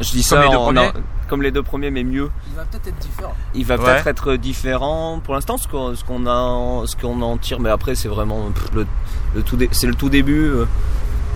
Je 0.02 0.12
dis 0.12 0.26
Comme 0.28 0.40
ça 0.40 0.44
les 0.44 0.50
deux 0.50 0.58
en- 0.58 0.64
premiers? 0.66 0.80
en- 0.88 0.92
comme 1.30 1.42
les 1.42 1.52
deux 1.52 1.64
premiers, 1.64 1.90
mais 1.90 2.04
mieux. 2.04 2.30
Il 2.52 2.56
va 2.56 2.64
peut-être 2.66 2.88
être 2.88 3.00
différent. 3.00 3.34
Il 3.56 3.66
va 3.66 3.78
Ouais. 3.78 3.84
peut-être 3.84 4.08
être 4.08 4.36
différent. 4.36 5.22
Pour 5.24 5.34
l'instant, 5.34 5.58
ce 5.58 5.68
qu'on 5.68 5.96
ce 5.96 6.04
qu'on 6.04 6.28
a, 6.28 6.86
ce 6.86 6.96
qu'on 6.98 7.20
en 7.22 7.38
tire, 7.38 7.60
mais 7.62 7.70
après, 7.70 7.96
c'est 7.96 8.10
vraiment 8.10 8.52
pff, 8.54 8.66
le, 8.76 8.86
le 9.36 9.42
tout, 9.42 9.56
dé- 9.56 9.70
c'est 9.72 9.88
le 9.88 9.96
tout 9.96 10.10
début. 10.10 10.44
euh, 10.50 10.66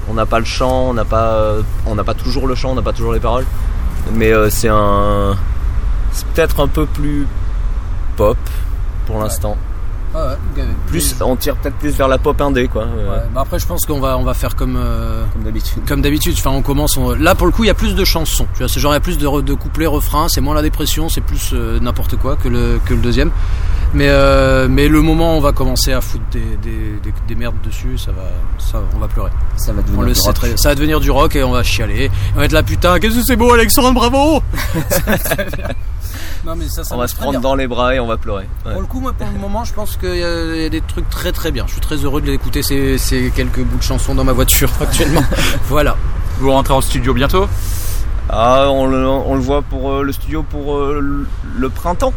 On 0.10 0.14
n'a 0.14 0.26
pas 0.26 0.40
le 0.40 0.46
chant, 0.46 0.90
on 0.90 0.94
n'a 0.94 1.06
pas, 1.06 1.34
euh, 1.34 1.62
on 1.86 1.96
n'a 1.96 2.04
pas 2.04 2.14
toujours 2.16 2.48
le 2.48 2.56
chant, 2.56 2.72
on 2.72 2.76
n'a 2.76 2.82
pas 2.82 2.94
toujours 2.94 3.14
les 3.14 3.20
paroles. 3.20 3.46
Mais 4.14 4.34
euh, 4.34 4.50
c'est 4.50 4.70
un, 4.70 5.36
c'est 6.12 6.26
peut-être 6.28 6.60
un 6.62 6.68
peu 6.68 6.86
plus 6.86 7.28
pop 8.18 8.38
pour 9.06 9.20
l'instant. 9.20 9.58
Ah 10.16 10.30
ouais, 10.58 10.64
Plus, 10.88 11.16
on 11.22 11.36
tire 11.36 11.56
peut-être 11.58 11.76
plus 11.76 11.92
vers 11.96 12.08
la 12.08 12.18
pop 12.18 12.42
indé, 12.42 12.68
quoi. 12.68 12.86
Ouais, 12.86 13.22
bah 13.32 13.42
après 13.42 13.60
je 13.60 13.68
pense 13.68 13.86
qu'on 13.86 14.00
va, 14.00 14.18
on 14.18 14.24
va 14.24 14.34
faire 14.34 14.56
comme... 14.56 14.76
euh, 14.76 15.24
Comme 15.34 15.44
d'habitude. 15.44 15.84
comme 15.88 16.02
d'habitude, 16.02 16.34
enfin 16.36 16.50
on 16.50 16.64
commence. 16.64 16.98
on- 16.98 17.12
Là 17.14 17.36
pour 17.36 17.46
le 17.46 17.52
coup, 17.54 17.64
il 17.64 17.68
y 17.68 17.70
a 17.70 17.76
plus 17.76 17.94
de 17.94 18.04
chansons. 18.04 18.48
Tu 18.54 18.60
vois, 18.60 18.68
c'est 18.68 18.80
genre 18.80 18.92
il 18.92 18.96
y 18.96 18.98
a 18.98 19.02
plus 19.02 19.20
de, 19.20 19.42
de 19.42 19.54
couplets, 19.54 19.86
refrains. 19.86 20.28
C'est 20.28 20.42
moins 20.42 20.56
la 20.56 20.64
dépression, 20.64 21.10
c'est 21.10 21.22
plus 21.22 21.52
euh, 21.54 21.80
n'importe 21.80 22.16
quoi 22.16 22.36
que 22.38 22.48
le 22.50 22.80
que 22.86 22.96
le 22.96 23.02
deuxième. 23.02 23.30
Mais 23.94 24.08
euh, 24.08 24.68
mais 24.70 24.88
le 24.88 25.02
moment 25.02 25.34
où 25.34 25.38
on 25.38 25.42
va 25.42 25.52
commencer 25.52 25.94
à 25.94 26.02
foutre 26.02 26.24
des, 26.32 26.40
des, 26.62 26.92
des, 27.04 27.14
des 27.28 27.36
merdes 27.36 27.56
dessus, 27.64 27.98
ça 27.98 28.12
va, 28.12 28.22
ça, 28.60 28.82
on 28.96 29.00
va 29.00 29.08
pleurer. 29.08 29.32
Ça 29.58 29.74
va 29.74 29.82
On 29.98 30.02
le 30.02 30.14
sait 30.14 30.32
très. 30.34 30.56
Ça 30.58 30.70
va 30.70 30.76
devenir 30.76 31.00
du 31.00 31.10
rock 31.10 31.36
et 31.36 31.44
on 31.44 31.52
va 31.52 31.64
chialer. 31.64 32.12
On 32.36 32.40
va 32.40 32.46
être 32.46 32.52
là 32.52 32.62
putain, 32.62 33.00
qu'est-ce 33.00 33.16
que 33.16 33.24
c'est 33.24 33.36
beau 33.36 33.52
Alexandre, 33.52 33.94
bravo. 33.94 34.44
non 36.46 36.56
mais 36.56 36.68
ça, 36.68 36.84
ça 36.84 36.96
On 36.96 36.98
va 37.00 37.08
se 37.08 37.16
prendre 37.16 37.32
bien. 37.32 37.40
dans 37.40 37.56
les 37.56 37.68
bras 37.68 37.96
et 37.96 38.00
on 38.00 38.06
va 38.08 38.18
pleurer. 38.18 38.48
Ouais. 38.66 38.74
Pour 38.74 38.82
le 38.82 38.88
coup, 38.88 39.00
moi, 39.00 39.14
pour 39.14 39.28
le 39.28 39.40
moment, 39.40 39.64
je 39.66 39.74
pense 39.74 39.98
qu'il 39.98 40.16
y, 40.18 40.24
a 40.24 40.56
il 40.56 40.62
y 40.62 40.66
a 40.66 40.70
des 40.70 40.82
trucs 40.82 41.10
très 41.10 41.32
très 41.32 41.52
bien. 41.52 41.66
Je 41.68 41.72
suis 41.74 41.82
très 41.82 41.96
heureux 41.98 42.22
de 42.22 42.28
l'écouter 42.28 42.62
ces, 42.62 42.98
ces 42.98 43.32
quelques 43.32 43.62
bouts 43.62 43.78
de 43.78 43.84
chansons 43.84 44.14
dans 44.16 44.24
ma 44.24 44.34
voiture 44.34 44.70
actuellement. 44.82 45.24
voilà. 45.68 45.96
Vous 46.40 46.52
rentrez 46.52 46.74
en 46.74 46.82
studio 46.82 47.14
bientôt? 47.14 47.48
Ah, 48.30 48.68
on 48.70 48.86
le, 48.86 49.06
on 49.08 49.34
le 49.34 49.42
voit 49.42 49.64
pour 49.64 49.92
euh, 49.92 50.04
le 50.04 50.12
studio 50.12 50.44
pour 50.44 50.76
euh, 50.78 51.26
le 51.58 51.70
printemps. 51.70 52.14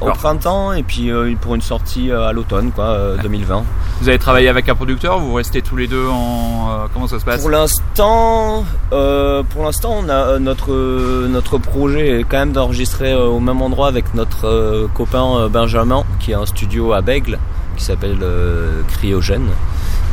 Au 0.00 0.12
printemps 0.12 0.72
et 0.72 0.82
puis 0.84 1.10
euh, 1.10 1.34
pour 1.40 1.54
une 1.56 1.60
sortie 1.62 2.10
euh, 2.10 2.28
à 2.28 2.32
l'automne, 2.32 2.70
quoi, 2.70 2.84
euh, 2.84 3.16
2020. 3.22 3.64
Vous 4.00 4.08
avez 4.08 4.18
travaillé 4.18 4.48
avec 4.48 4.68
un 4.68 4.74
producteur 4.74 5.18
Vous 5.18 5.34
restez 5.34 5.62
tous 5.62 5.76
les 5.76 5.88
deux 5.88 6.06
en. 6.06 6.68
euh, 6.70 6.86
comment 6.94 7.08
ça 7.08 7.18
se 7.18 7.24
passe? 7.24 7.40
Pour 7.40 7.50
l'instant, 7.50 8.64
euh, 8.92 9.42
pour 9.42 9.64
l'instant, 9.64 9.96
on 10.04 10.08
a 10.08 10.12
euh, 10.14 10.38
notre 10.38 10.72
euh, 10.72 11.26
notre 11.28 11.58
projet 11.58 12.20
est 12.20 12.24
quand 12.24 12.38
même 12.38 12.52
d'enregistrer 12.52 13.12
euh, 13.12 13.26
au 13.26 13.40
même 13.40 13.60
endroit 13.62 13.88
avec 13.88 14.14
notre 14.14 14.46
euh, 14.46 14.86
copain 14.94 15.36
euh, 15.38 15.48
Benjamin, 15.48 16.04
qui 16.20 16.32
a 16.34 16.38
un 16.40 16.46
studio 16.46 16.92
à 16.92 17.00
Bègle, 17.02 17.38
qui 17.76 17.84
s'appelle 17.84 18.18
euh, 18.22 18.82
Cryogène. 18.88 19.48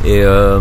Et 0.04 0.22
euh, 0.22 0.60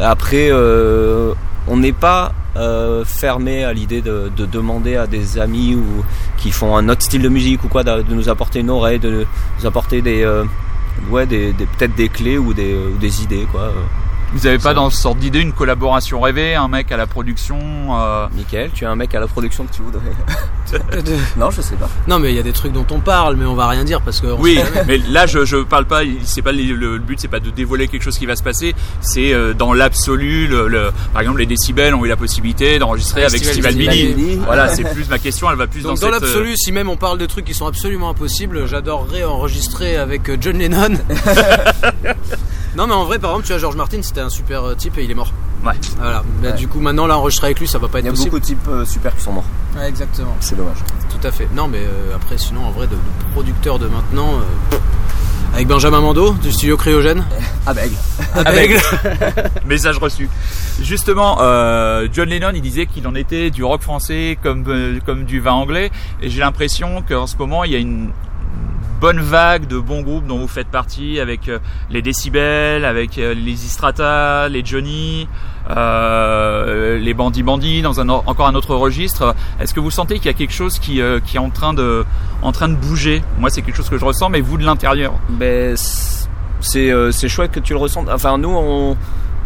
après, 0.00 0.48
euh, 0.50 1.32
on 1.68 1.76
n'est 1.76 1.92
pas 1.92 2.32
euh, 2.56 3.04
fermé 3.04 3.64
à 3.64 3.72
l'idée 3.72 4.02
de, 4.02 4.30
de 4.36 4.46
demander 4.46 4.96
à 4.96 5.06
des 5.06 5.38
amis 5.38 5.74
ou 5.74 6.04
qui 6.36 6.50
font 6.50 6.76
un 6.76 6.88
autre 6.88 7.02
style 7.02 7.22
de 7.22 7.28
musique 7.28 7.62
ou 7.64 7.68
quoi 7.68 7.84
de, 7.84 8.02
nous 8.14 8.28
apporter 8.28 8.60
une 8.60 8.70
oreille, 8.70 8.98
de 8.98 9.26
nous 9.58 9.66
apporter 9.66 10.02
des 10.02 10.22
euh, 10.24 10.44
ouais 11.10 11.26
des, 11.26 11.52
peut-être 11.52 11.94
des 11.94 12.08
clés 12.08 12.38
ou 12.38 12.54
des, 12.54 12.74
ou 12.74 12.98
des 12.98 13.22
idées 13.22 13.46
quoi. 13.50 13.72
Vous 14.36 14.46
avez 14.46 14.58
pas 14.58 14.74
dans 14.74 14.90
ce 14.90 15.00
sorte 15.00 15.18
d'idée 15.18 15.40
une 15.40 15.52
collaboration 15.52 16.20
rêvée, 16.20 16.54
un 16.54 16.68
mec 16.68 16.92
à 16.92 16.96
la 16.96 17.06
production 17.06 17.58
euh, 17.98 18.26
Michael, 18.36 18.70
tu 18.74 18.84
as 18.84 18.90
un 18.90 18.96
mec 18.96 19.14
à 19.14 19.20
la 19.20 19.26
production 19.26 19.64
que 19.64 19.72
tu 19.74 19.82
voudrais 19.82 20.02
Non, 21.36 21.50
je 21.50 21.60
sais 21.62 21.76
pas. 21.76 21.88
Non, 22.08 22.18
mais 22.18 22.30
il 22.32 22.36
y 22.36 22.38
a 22.38 22.42
des 22.42 22.52
trucs 22.52 22.72
dont 22.72 22.86
on 22.90 23.00
parle, 23.00 23.36
mais 23.36 23.44
on 23.46 23.54
va 23.54 23.68
rien 23.68 23.84
dire 23.84 24.00
parce 24.02 24.20
que. 24.20 24.26
Oui, 24.38 24.58
mais 24.86 24.98
là 24.98 25.26
je 25.26 25.44
je 25.44 25.56
parle 25.58 25.86
pas. 25.86 26.00
C'est 26.24 26.42
pas 26.42 26.52
le, 26.52 26.62
le 26.74 26.98
but, 26.98 27.18
c'est 27.20 27.28
pas 27.28 27.40
de 27.40 27.50
dévoiler 27.50 27.88
quelque 27.88 28.02
chose 28.02 28.18
qui 28.18 28.26
va 28.26 28.36
se 28.36 28.42
passer. 28.42 28.74
C'est 29.00 29.32
euh, 29.32 29.54
dans 29.54 29.72
l'absolu. 29.72 30.46
Le, 30.48 30.68
le- 30.68 30.90
par 31.12 31.22
exemple, 31.22 31.38
les 31.38 31.46
décibels 31.46 31.94
ont 31.94 32.04
eu 32.04 32.08
la 32.08 32.16
possibilité 32.16 32.78
d'enregistrer 32.78 33.24
avec 33.24 33.42
Festival 33.44 33.72
Steve 33.72 33.88
Albini. 33.88 34.36
Voilà, 34.44 34.68
c'est 34.68 34.84
plus 34.92 35.08
ma 35.08 35.18
question. 35.18 35.50
Elle 35.50 35.56
va 35.56 35.66
plus 35.66 35.82
Donc 35.82 35.98
dans 36.00 36.08
dans 36.08 36.12
cette. 36.14 36.22
euh, 36.22 36.26
l'absolu, 36.26 36.56
si 36.56 36.72
même 36.72 36.88
on 36.88 36.96
parle 36.96 37.18
de 37.18 37.26
trucs 37.26 37.44
qui 37.44 37.54
sont 37.54 37.66
absolument 37.66 38.10
impossibles, 38.10 38.66
j'adorerais 38.66 39.24
enregistrer 39.24 39.96
avec 39.96 40.28
euh, 40.28 40.36
John 40.40 40.58
Lennon. 40.58 40.94
Non, 42.76 42.86
mais 42.86 42.92
en 42.94 43.04
vrai, 43.04 43.18
par 43.18 43.30
exemple, 43.30 43.46
tu 43.46 43.52
vois, 43.52 43.58
George 43.60 43.76
Martin, 43.76 43.98
c'était 44.02 44.20
un 44.20 44.28
super 44.28 44.64
euh, 44.64 44.74
type 44.74 44.98
et 44.98 45.04
il 45.04 45.10
est 45.10 45.14
mort. 45.14 45.32
Ouais. 45.64 45.72
Voilà. 45.98 46.22
Bah, 46.42 46.50
Ouais. 46.50 46.56
Du 46.56 46.68
coup, 46.68 46.80
maintenant, 46.80 47.06
là, 47.06 47.16
enregistrer 47.18 47.46
avec 47.48 47.60
lui, 47.60 47.66
ça 47.68 47.78
va 47.78 47.88
pas 47.88 47.98
Il 47.98 48.00
être 48.00 48.04
y 48.06 48.08
a 48.08 48.12
possible. 48.12 48.30
beaucoup 48.30 48.40
de 48.40 48.44
types 48.44 48.68
euh, 48.68 48.84
super 48.84 49.14
qui 49.16 49.22
sont 49.22 49.32
morts. 49.32 49.44
Ouais, 49.76 49.88
exactement. 49.88 50.36
C'est 50.40 50.56
dommage. 50.56 50.78
Tout 51.10 51.26
à 51.26 51.30
fait. 51.32 51.48
Non, 51.54 51.68
mais 51.68 51.78
euh, 51.80 52.14
après, 52.14 52.36
sinon, 52.38 52.66
en 52.66 52.70
vrai, 52.70 52.86
de, 52.86 52.92
de 52.94 53.32
producteurs 53.32 53.78
de 53.78 53.86
maintenant, 53.86 54.34
euh, 54.34 54.76
avec 55.54 55.68
Benjamin 55.68 56.00
Mando 56.02 56.34
du 56.34 56.52
studio 56.52 56.76
Cryogène. 56.76 57.24
Ah 57.66 57.72
bah, 57.72 57.80
Avec. 58.44 58.72
Message 59.66 59.96
reçu. 59.98 60.28
Justement, 60.82 61.38
euh, 61.40 62.06
John 62.12 62.28
Lennon, 62.28 62.50
il 62.54 62.60
disait 62.60 62.84
qu'il 62.86 63.06
en 63.08 63.14
était 63.14 63.50
du 63.50 63.64
rock 63.64 63.80
français 63.80 64.36
comme 64.42 64.64
euh, 64.68 64.98
comme 65.06 65.24
du 65.24 65.40
vin 65.40 65.52
anglais, 65.52 65.90
et 66.20 66.28
j'ai 66.28 66.40
l'impression 66.40 67.02
qu'en 67.08 67.26
ce 67.26 67.36
moment 67.38 67.64
il 67.64 67.72
y 67.72 67.74
a 67.74 67.78
une 67.78 68.10
bonne 69.00 69.20
vague 69.20 69.66
de 69.66 69.78
bons 69.78 70.02
groupes 70.02 70.26
dont 70.26 70.38
vous 70.38 70.48
faites 70.48 70.68
partie, 70.68 71.20
avec 71.20 71.48
euh, 71.48 71.58
les 71.90 72.02
Décibels, 72.02 72.84
avec 72.84 73.18
euh, 73.18 73.34
les 73.34 73.64
Istrata, 73.66 74.48
les 74.48 74.64
Johnny, 74.64 75.28
euh, 75.70 76.98
les 76.98 77.14
Bandits 77.14 77.42
Bandits, 77.42 77.82
dans 77.82 77.98
encore 78.26 78.46
un 78.46 78.54
autre 78.54 78.74
registre. 78.74 79.34
Est-ce 79.60 79.74
que 79.74 79.80
vous 79.80 79.90
sentez 79.90 80.16
qu'il 80.16 80.26
y 80.26 80.30
a 80.30 80.32
quelque 80.34 80.52
chose 80.52 80.78
qui 80.78 81.00
qui 81.24 81.36
est 81.36 81.40
en 81.40 81.50
train 81.50 81.74
de 81.74 82.04
en 82.42 82.52
train 82.52 82.68
de 82.68 82.74
bouger? 82.74 83.22
Moi, 83.38 83.50
c'est 83.50 83.62
quelque 83.62 83.76
chose 83.76 83.88
que 83.88 83.98
je 83.98 84.04
ressens, 84.04 84.28
mais 84.30 84.40
vous 84.40 84.58
de 84.58 84.64
l'intérieur. 84.64 85.12
Ben, 85.28 85.76
c'est- 85.76 86.90
euh, 86.90 87.10
chouette 87.28 87.52
que 87.52 87.60
tu 87.60 87.72
le 87.72 87.78
ressentes. 87.78 88.08
Enfin, 88.10 88.38
nous, 88.38 88.50
on, 88.50 88.96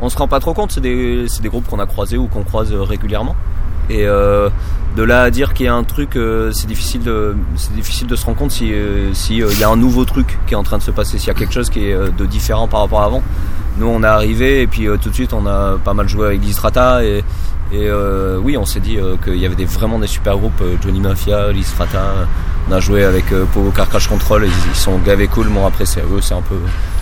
on 0.00 0.08
se 0.08 0.16
rend 0.16 0.28
pas 0.28 0.40
trop 0.40 0.54
compte. 0.54 0.72
C'est 0.72 0.80
des, 0.80 1.26
des 1.42 1.48
groupes 1.48 1.66
qu'on 1.68 1.78
a 1.80 1.86
croisés 1.86 2.16
ou 2.16 2.26
qu'on 2.26 2.42
croise 2.44 2.72
régulièrement. 2.72 3.34
Et 3.90 4.06
euh, 4.06 4.48
de 4.96 5.02
là 5.02 5.22
à 5.22 5.30
dire 5.30 5.52
qu'il 5.52 5.66
y 5.66 5.68
a 5.68 5.74
un 5.74 5.84
truc, 5.84 6.16
euh, 6.16 6.52
c'est 6.52 6.66
difficile 6.66 7.02
de, 7.02 7.36
c'est 7.56 7.74
difficile 7.74 8.06
de 8.06 8.16
se 8.16 8.24
rendre 8.24 8.38
compte 8.38 8.52
si, 8.52 8.72
euh, 8.72 9.12
si 9.14 9.42
euh, 9.42 9.48
il 9.50 9.58
y 9.58 9.64
a 9.64 9.68
un 9.68 9.76
nouveau 9.76 10.04
truc 10.04 10.38
qui 10.46 10.54
est 10.54 10.56
en 10.56 10.62
train 10.62 10.78
de 10.78 10.82
se 10.82 10.90
passer, 10.90 11.18
s'il 11.18 11.28
y 11.28 11.30
a 11.30 11.34
quelque 11.34 11.52
chose 11.52 11.70
qui 11.70 11.86
est 11.86 11.96
de 11.96 12.26
différent 12.26 12.68
par 12.68 12.80
rapport 12.80 13.02
à 13.02 13.06
avant. 13.06 13.22
Nous, 13.78 13.86
on 13.86 14.02
est 14.02 14.06
arrivé 14.06 14.62
et 14.62 14.66
puis 14.66 14.86
tout 15.00 15.10
de 15.10 15.14
suite, 15.14 15.32
on 15.32 15.46
a 15.46 15.76
pas 15.82 15.94
mal 15.94 16.08
joué 16.08 16.26
avec 16.26 16.42
Listrata 16.42 17.04
et, 17.04 17.24
et 17.72 17.86
euh, 17.86 18.38
oui, 18.42 18.56
on 18.56 18.64
s'est 18.64 18.80
dit 18.80 18.98
euh, 18.98 19.16
qu'il 19.22 19.36
y 19.36 19.46
avait 19.46 19.54
des, 19.54 19.64
vraiment 19.64 20.00
des 20.00 20.08
super 20.08 20.36
groupes, 20.36 20.60
euh, 20.60 20.74
Johnny 20.82 20.98
Mafia, 20.98 21.52
Listrata. 21.52 22.02
On 22.68 22.72
a 22.72 22.80
joué 22.80 23.04
avec 23.04 23.26
Pogo 23.52 23.70
Car 23.70 23.88
Crash 23.88 24.08
Control, 24.08 24.44
ils, 24.44 24.70
ils 24.70 24.76
sont 24.76 24.98
gavés 24.98 25.28
cool. 25.28 25.48
Bon 25.48 25.64
après, 25.64 25.86
c'est 25.86 26.00
eux, 26.00 26.20
c'est 26.20 26.34
un 26.34 26.42
peu. 26.42 26.56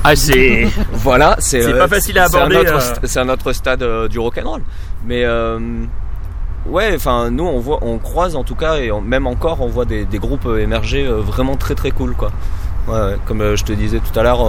Ah, 0.04 0.14
c'est 0.14 0.68
Voilà, 0.92 1.36
c'est 1.38 1.62
C'est 1.62 1.78
pas 1.78 1.88
facile 1.88 2.18
à 2.18 2.24
aborder, 2.24 2.62
C'est 3.04 3.20
un 3.20 3.28
autre 3.30 3.52
stade 3.52 3.84
du 4.08 4.18
rock'n'roll. 4.18 4.62
Mais 5.06 5.24
ouais, 6.68 6.92
enfin 6.94 7.30
nous 7.30 7.44
on 7.44 7.58
voit, 7.60 7.78
on 7.82 7.98
croise 7.98 8.36
en 8.36 8.44
tout 8.44 8.54
cas 8.54 8.76
et 8.76 8.90
on- 8.92 9.00
même 9.00 9.26
encore 9.26 9.60
on 9.60 9.68
voit 9.68 9.84
des, 9.84 10.04
des 10.04 10.18
groupes 10.18 10.46
euh, 10.46 10.58
émerger 10.58 11.06
euh, 11.06 11.20
vraiment 11.20 11.56
très 11.56 11.74
très 11.74 11.90
cool 11.90 12.14
quoi. 12.14 12.30
Ouais, 12.88 13.16
comme 13.26 13.42
euh, 13.42 13.54
je 13.56 13.64
te 13.64 13.72
disais 13.72 14.00
tout 14.00 14.18
à 14.18 14.22
l'heure, 14.22 14.40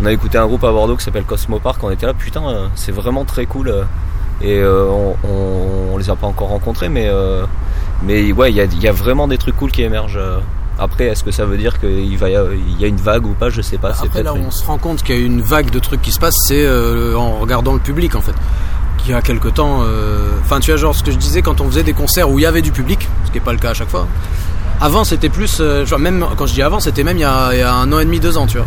on 0.00 0.06
a 0.06 0.12
écouté 0.12 0.38
un 0.38 0.46
groupe 0.46 0.64
à 0.64 0.72
Bordeaux 0.72 0.96
qui 0.96 1.04
s'appelle 1.04 1.24
Cosmo 1.24 1.58
Park. 1.58 1.82
On 1.82 1.90
était 1.90 2.06
là, 2.06 2.14
putain, 2.14 2.70
c'est 2.76 2.92
vraiment 2.92 3.24
très 3.26 3.44
cool. 3.44 3.70
et 4.40 4.64
on, 4.64 5.14
on, 5.22 5.92
on 5.92 5.98
les 5.98 6.08
a 6.08 6.16
pas 6.16 6.26
encore 6.26 6.48
rencontrés, 6.48 6.88
mais 6.88 7.10
mais 8.02 8.32
ouais, 8.32 8.50
il 8.50 8.56
y 8.56 8.60
a, 8.62 8.64
il 8.64 8.82
y 8.82 8.88
a 8.88 8.92
vraiment 8.92 9.28
des 9.28 9.36
trucs 9.36 9.56
cool 9.56 9.70
qui 9.70 9.82
émergent. 9.82 10.18
Après, 10.78 11.04
est-ce 11.06 11.22
que 11.22 11.30
ça 11.30 11.44
veut 11.44 11.56
dire 11.58 11.78
qu'il 11.78 12.16
va 12.18 12.30
y 12.30 12.36
a, 12.36 12.42
il 12.52 12.80
y 12.80 12.84
a 12.84 12.88
une 12.88 12.96
vague 12.96 13.26
ou 13.26 13.34
pas? 13.34 13.48
Je 13.50 13.60
sais 13.60 13.76
pas. 13.78 13.92
Après, 14.06 14.22
là 14.24 14.32
on 14.34 14.50
se 14.50 14.64
rend 14.66 14.78
compte 14.78 15.02
qu'il 15.04 15.14
y 15.16 15.22
a 15.22 15.24
une 15.26 15.40
vague 15.42 15.70
de 15.70 15.78
trucs 15.78 16.02
qui 16.02 16.10
se 16.10 16.18
passent, 16.18 16.34
c'est 16.48 16.64
euh, 16.66 17.14
en 17.16 17.38
regardant 17.38 17.74
le 17.74 17.78
public 17.80 18.16
en 18.16 18.20
fait. 18.22 18.34
Qui 19.04 19.12
a 19.12 19.20
quelque 19.20 19.48
temps. 19.48 19.80
euh, 19.82 20.30
Enfin, 20.44 20.60
tu 20.60 20.70
vois, 20.70 20.78
genre 20.78 20.94
ce 20.94 21.02
que 21.02 21.10
je 21.10 21.16
disais 21.16 21.42
quand 21.42 21.60
on 21.60 21.66
faisait 21.66 21.82
des 21.82 21.92
concerts 21.92 22.30
où 22.30 22.38
il 22.38 22.42
y 22.42 22.46
avait 22.46 22.62
du 22.62 22.72
public, 22.72 23.06
ce 23.24 23.30
qui 23.30 23.38
n'est 23.38 23.44
pas 23.44 23.52
le 23.52 23.58
cas 23.58 23.70
à 23.70 23.74
chaque 23.74 23.90
fois. 23.90 24.06
Avant, 24.80 25.04
c'était 25.04 25.28
plus. 25.28 25.58
euh, 25.60 25.84
genre, 25.86 25.98
même 25.98 26.24
quand 26.36 26.46
je 26.46 26.54
dis 26.54 26.62
avant, 26.62 26.80
c'était 26.80 27.04
même 27.04 27.16
il 27.18 27.20
y, 27.20 27.52
il 27.52 27.58
y 27.58 27.62
a 27.62 27.74
un 27.74 27.92
an 27.92 27.98
et 28.00 28.04
demi, 28.04 28.18
deux 28.20 28.36
ans, 28.38 28.46
tu 28.46 28.56
vois. 28.58 28.66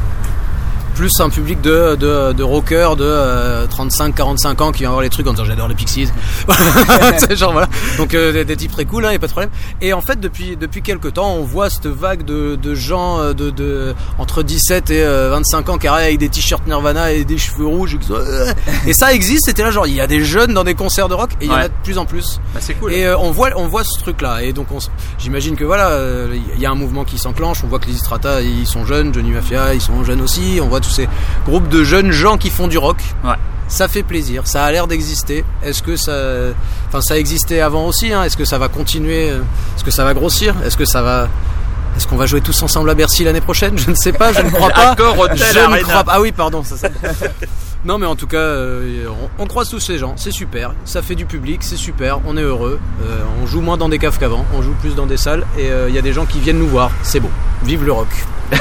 Plus 0.98 1.20
un 1.20 1.30
public 1.30 1.62
de, 1.62 1.96
de, 1.96 2.34
de 2.34 2.44
rockers 2.44 2.96
de 2.96 3.68
35-45 3.68 4.64
ans 4.64 4.72
qui 4.72 4.80
vient 4.80 4.90
voir 4.90 5.04
les 5.04 5.10
trucs 5.10 5.28
en 5.28 5.32
disant 5.32 5.46
j'adore 5.46 5.68
les 5.68 5.76
Pixies. 5.76 6.10
Genre 7.36 7.52
voilà. 7.52 7.68
Donc 8.00 8.16
euh, 8.16 8.34
des, 8.34 8.46
des 8.46 8.58
types 8.58 8.72
très 8.72 8.86
cool, 8.86 9.06
hein, 9.06 9.12
y 9.12 9.16
a 9.16 9.20
pas 9.20 9.28
de 9.28 9.32
problème. 9.32 9.52
Et 9.80 9.94
en 9.94 10.02
fait, 10.02 10.20
depuis, 10.20 10.58
depuis 10.58 10.82
quelques 10.82 11.14
temps, 11.14 11.34
on 11.34 11.44
voit 11.44 11.70
cette 11.70 11.86
vague 11.86 12.26
de, 12.26 12.56
de 12.56 12.74
gens 12.74 13.20
euh, 13.20 13.34
de, 13.34 13.52
de, 13.52 13.94
entre 14.18 14.42
17 14.42 14.90
et 14.90 15.04
euh, 15.04 15.30
25 15.30 15.70
ans 15.70 15.78
qui 15.78 15.88
arrivent 15.88 16.06
avec 16.08 16.18
des 16.18 16.30
t-shirts 16.30 16.66
Nirvana 16.66 17.12
et 17.12 17.26
des 17.26 17.38
cheveux 17.38 17.68
rouges. 17.68 17.94
Et, 17.94 18.00
euh, 18.10 18.54
ça 18.94 19.14
existe, 19.14 19.46
c'était 19.46 19.64
là 19.64 19.70
genre 19.70 19.86
il 19.86 19.94
y 19.94 20.02
a 20.02 20.08
des 20.08 20.26
jeunes 20.26 20.54
dans 20.54 20.64
des 20.64 20.74
concerts 20.74 21.10
de 21.10 21.14
rock 21.14 21.30
et 21.42 21.46
il 21.46 21.52
y 21.52 21.54
en 21.54 21.58
a 21.58 21.68
de 21.68 21.74
plus 21.84 21.98
en 21.98 22.06
plus. 22.06 22.40
Bah, 22.54 22.60
c'est 22.62 22.74
cool. 22.74 22.94
Et 22.94 23.06
euh, 23.06 23.18
on 23.18 23.32
voit, 23.32 23.50
on 23.56 23.68
voit 23.68 23.84
ce 23.84 24.00
truc-là. 24.00 24.44
Et 24.44 24.54
donc, 24.54 24.68
j'imagine 25.20 25.56
que 25.56 25.64
voilà, 25.64 25.90
euh, 25.90 26.36
il 26.56 26.60
y 26.60 26.66
a 26.66 26.72
un 26.72 26.76
mouvement 26.76 27.04
qui 27.04 27.18
s'enclenche. 27.18 27.64
On 27.64 27.68
voit 27.68 27.80
que 27.80 27.88
les 27.88 27.94
Istrata, 27.94 28.42
ils 28.42 28.68
sont 28.68 28.86
jeunes, 28.86 29.14
Johnny 29.14 29.32
Mafia, 29.32 29.74
ils 29.74 29.82
sont 29.82 30.04
jeunes 30.04 30.22
aussi. 30.22 30.60
On 30.62 30.68
voit 30.68 30.80
tous 30.88 30.94
ces 30.94 31.10
groupes 31.46 31.68
de 31.70 31.84
jeunes 31.84 32.12
gens 32.12 32.38
qui 32.38 32.50
font 32.50 32.68
du 32.68 32.78
rock. 32.78 32.98
Ouais. 33.24 33.36
Ça 33.68 33.88
fait 33.90 34.04
plaisir. 34.04 34.44
Ça 34.48 34.64
a 34.64 34.72
l'air 34.72 34.88
d'exister. 34.88 35.44
Est-ce 35.62 35.84
que 35.84 35.98
ça, 35.98 36.14
enfin, 36.88 37.02
ça 37.02 37.18
existait 37.18 37.60
avant 37.60 37.86
aussi 37.86 38.14
hein 38.14 38.24
Est-ce 38.24 38.38
que 38.38 38.46
ça 38.46 38.58
va 38.58 38.70
continuer 38.70 39.30
euh, 39.30 39.40
Est-ce 39.76 39.84
que 39.84 39.92
ça 39.92 40.06
va 40.06 40.14
grossir 40.14 40.56
Est-ce 40.66 40.78
que 40.78 40.86
ça 40.86 41.02
va 41.02 41.28
est-ce 41.96 42.06
qu'on 42.06 42.16
va 42.16 42.28
jouer 42.28 42.42
tous 42.42 42.62
ensemble 42.62 42.92
à 42.92 42.94
Bercy 42.94 43.24
l'année 43.24 43.42
prochaine? 43.42 43.76
Je 43.76 43.90
ne 43.90 43.96
sais 43.96 44.12
pas, 44.12 44.32
je 44.32 44.42
ne 44.44 44.52
crois 44.52 44.70
pas. 44.70 44.92
Hotel 45.18 45.38
je 45.38 45.58
ne 45.58 45.64
Arena. 45.64 45.80
crois 45.80 46.04
pas. 46.04 46.12
Ah 46.16 46.22
oui, 46.22 46.32
pardon, 46.32 46.62
ça, 46.64 46.78
ça. 46.78 46.90
Non 47.88 47.98
mais 48.00 48.06
en 48.06 48.18
tout 48.18 48.28
cas, 48.28 48.36
euh, 48.38 49.08
on, 49.40 49.44
on 49.44 49.48
croise 49.48 49.70
tous 49.70 49.80
ces 49.80 49.98
gens, 49.98 50.16
c'est 50.18 50.32
super, 50.32 50.74
ça 50.84 51.02
fait 51.02 51.16
du 51.16 51.26
public, 51.26 51.64
c'est 51.64 51.78
super, 51.78 52.20
on 52.26 52.36
est 52.36 52.42
heureux, 52.42 52.82
euh, 53.02 53.20
on 53.42 53.48
joue 53.48 53.62
moins 53.62 53.78
dans 53.78 53.88
des 53.88 53.98
caves 53.98 54.20
qu'avant, 54.20 54.46
on 54.54 54.62
joue 54.62 54.74
plus 54.74 54.94
dans 54.94 55.06
des 55.06 55.16
salles 55.16 55.46
et 55.58 55.72
euh, 55.72 55.88
il 55.88 55.96
y 55.96 55.98
a 55.98 56.02
des 56.02 56.12
gens 56.12 56.26
qui 56.26 56.42
viennent 56.42 56.60
nous 56.60 56.68
voir, 56.68 56.92
c'est 57.02 57.22
beau. 57.22 57.30
Vive 57.64 57.86
le 57.86 57.94
rock. 57.94 58.10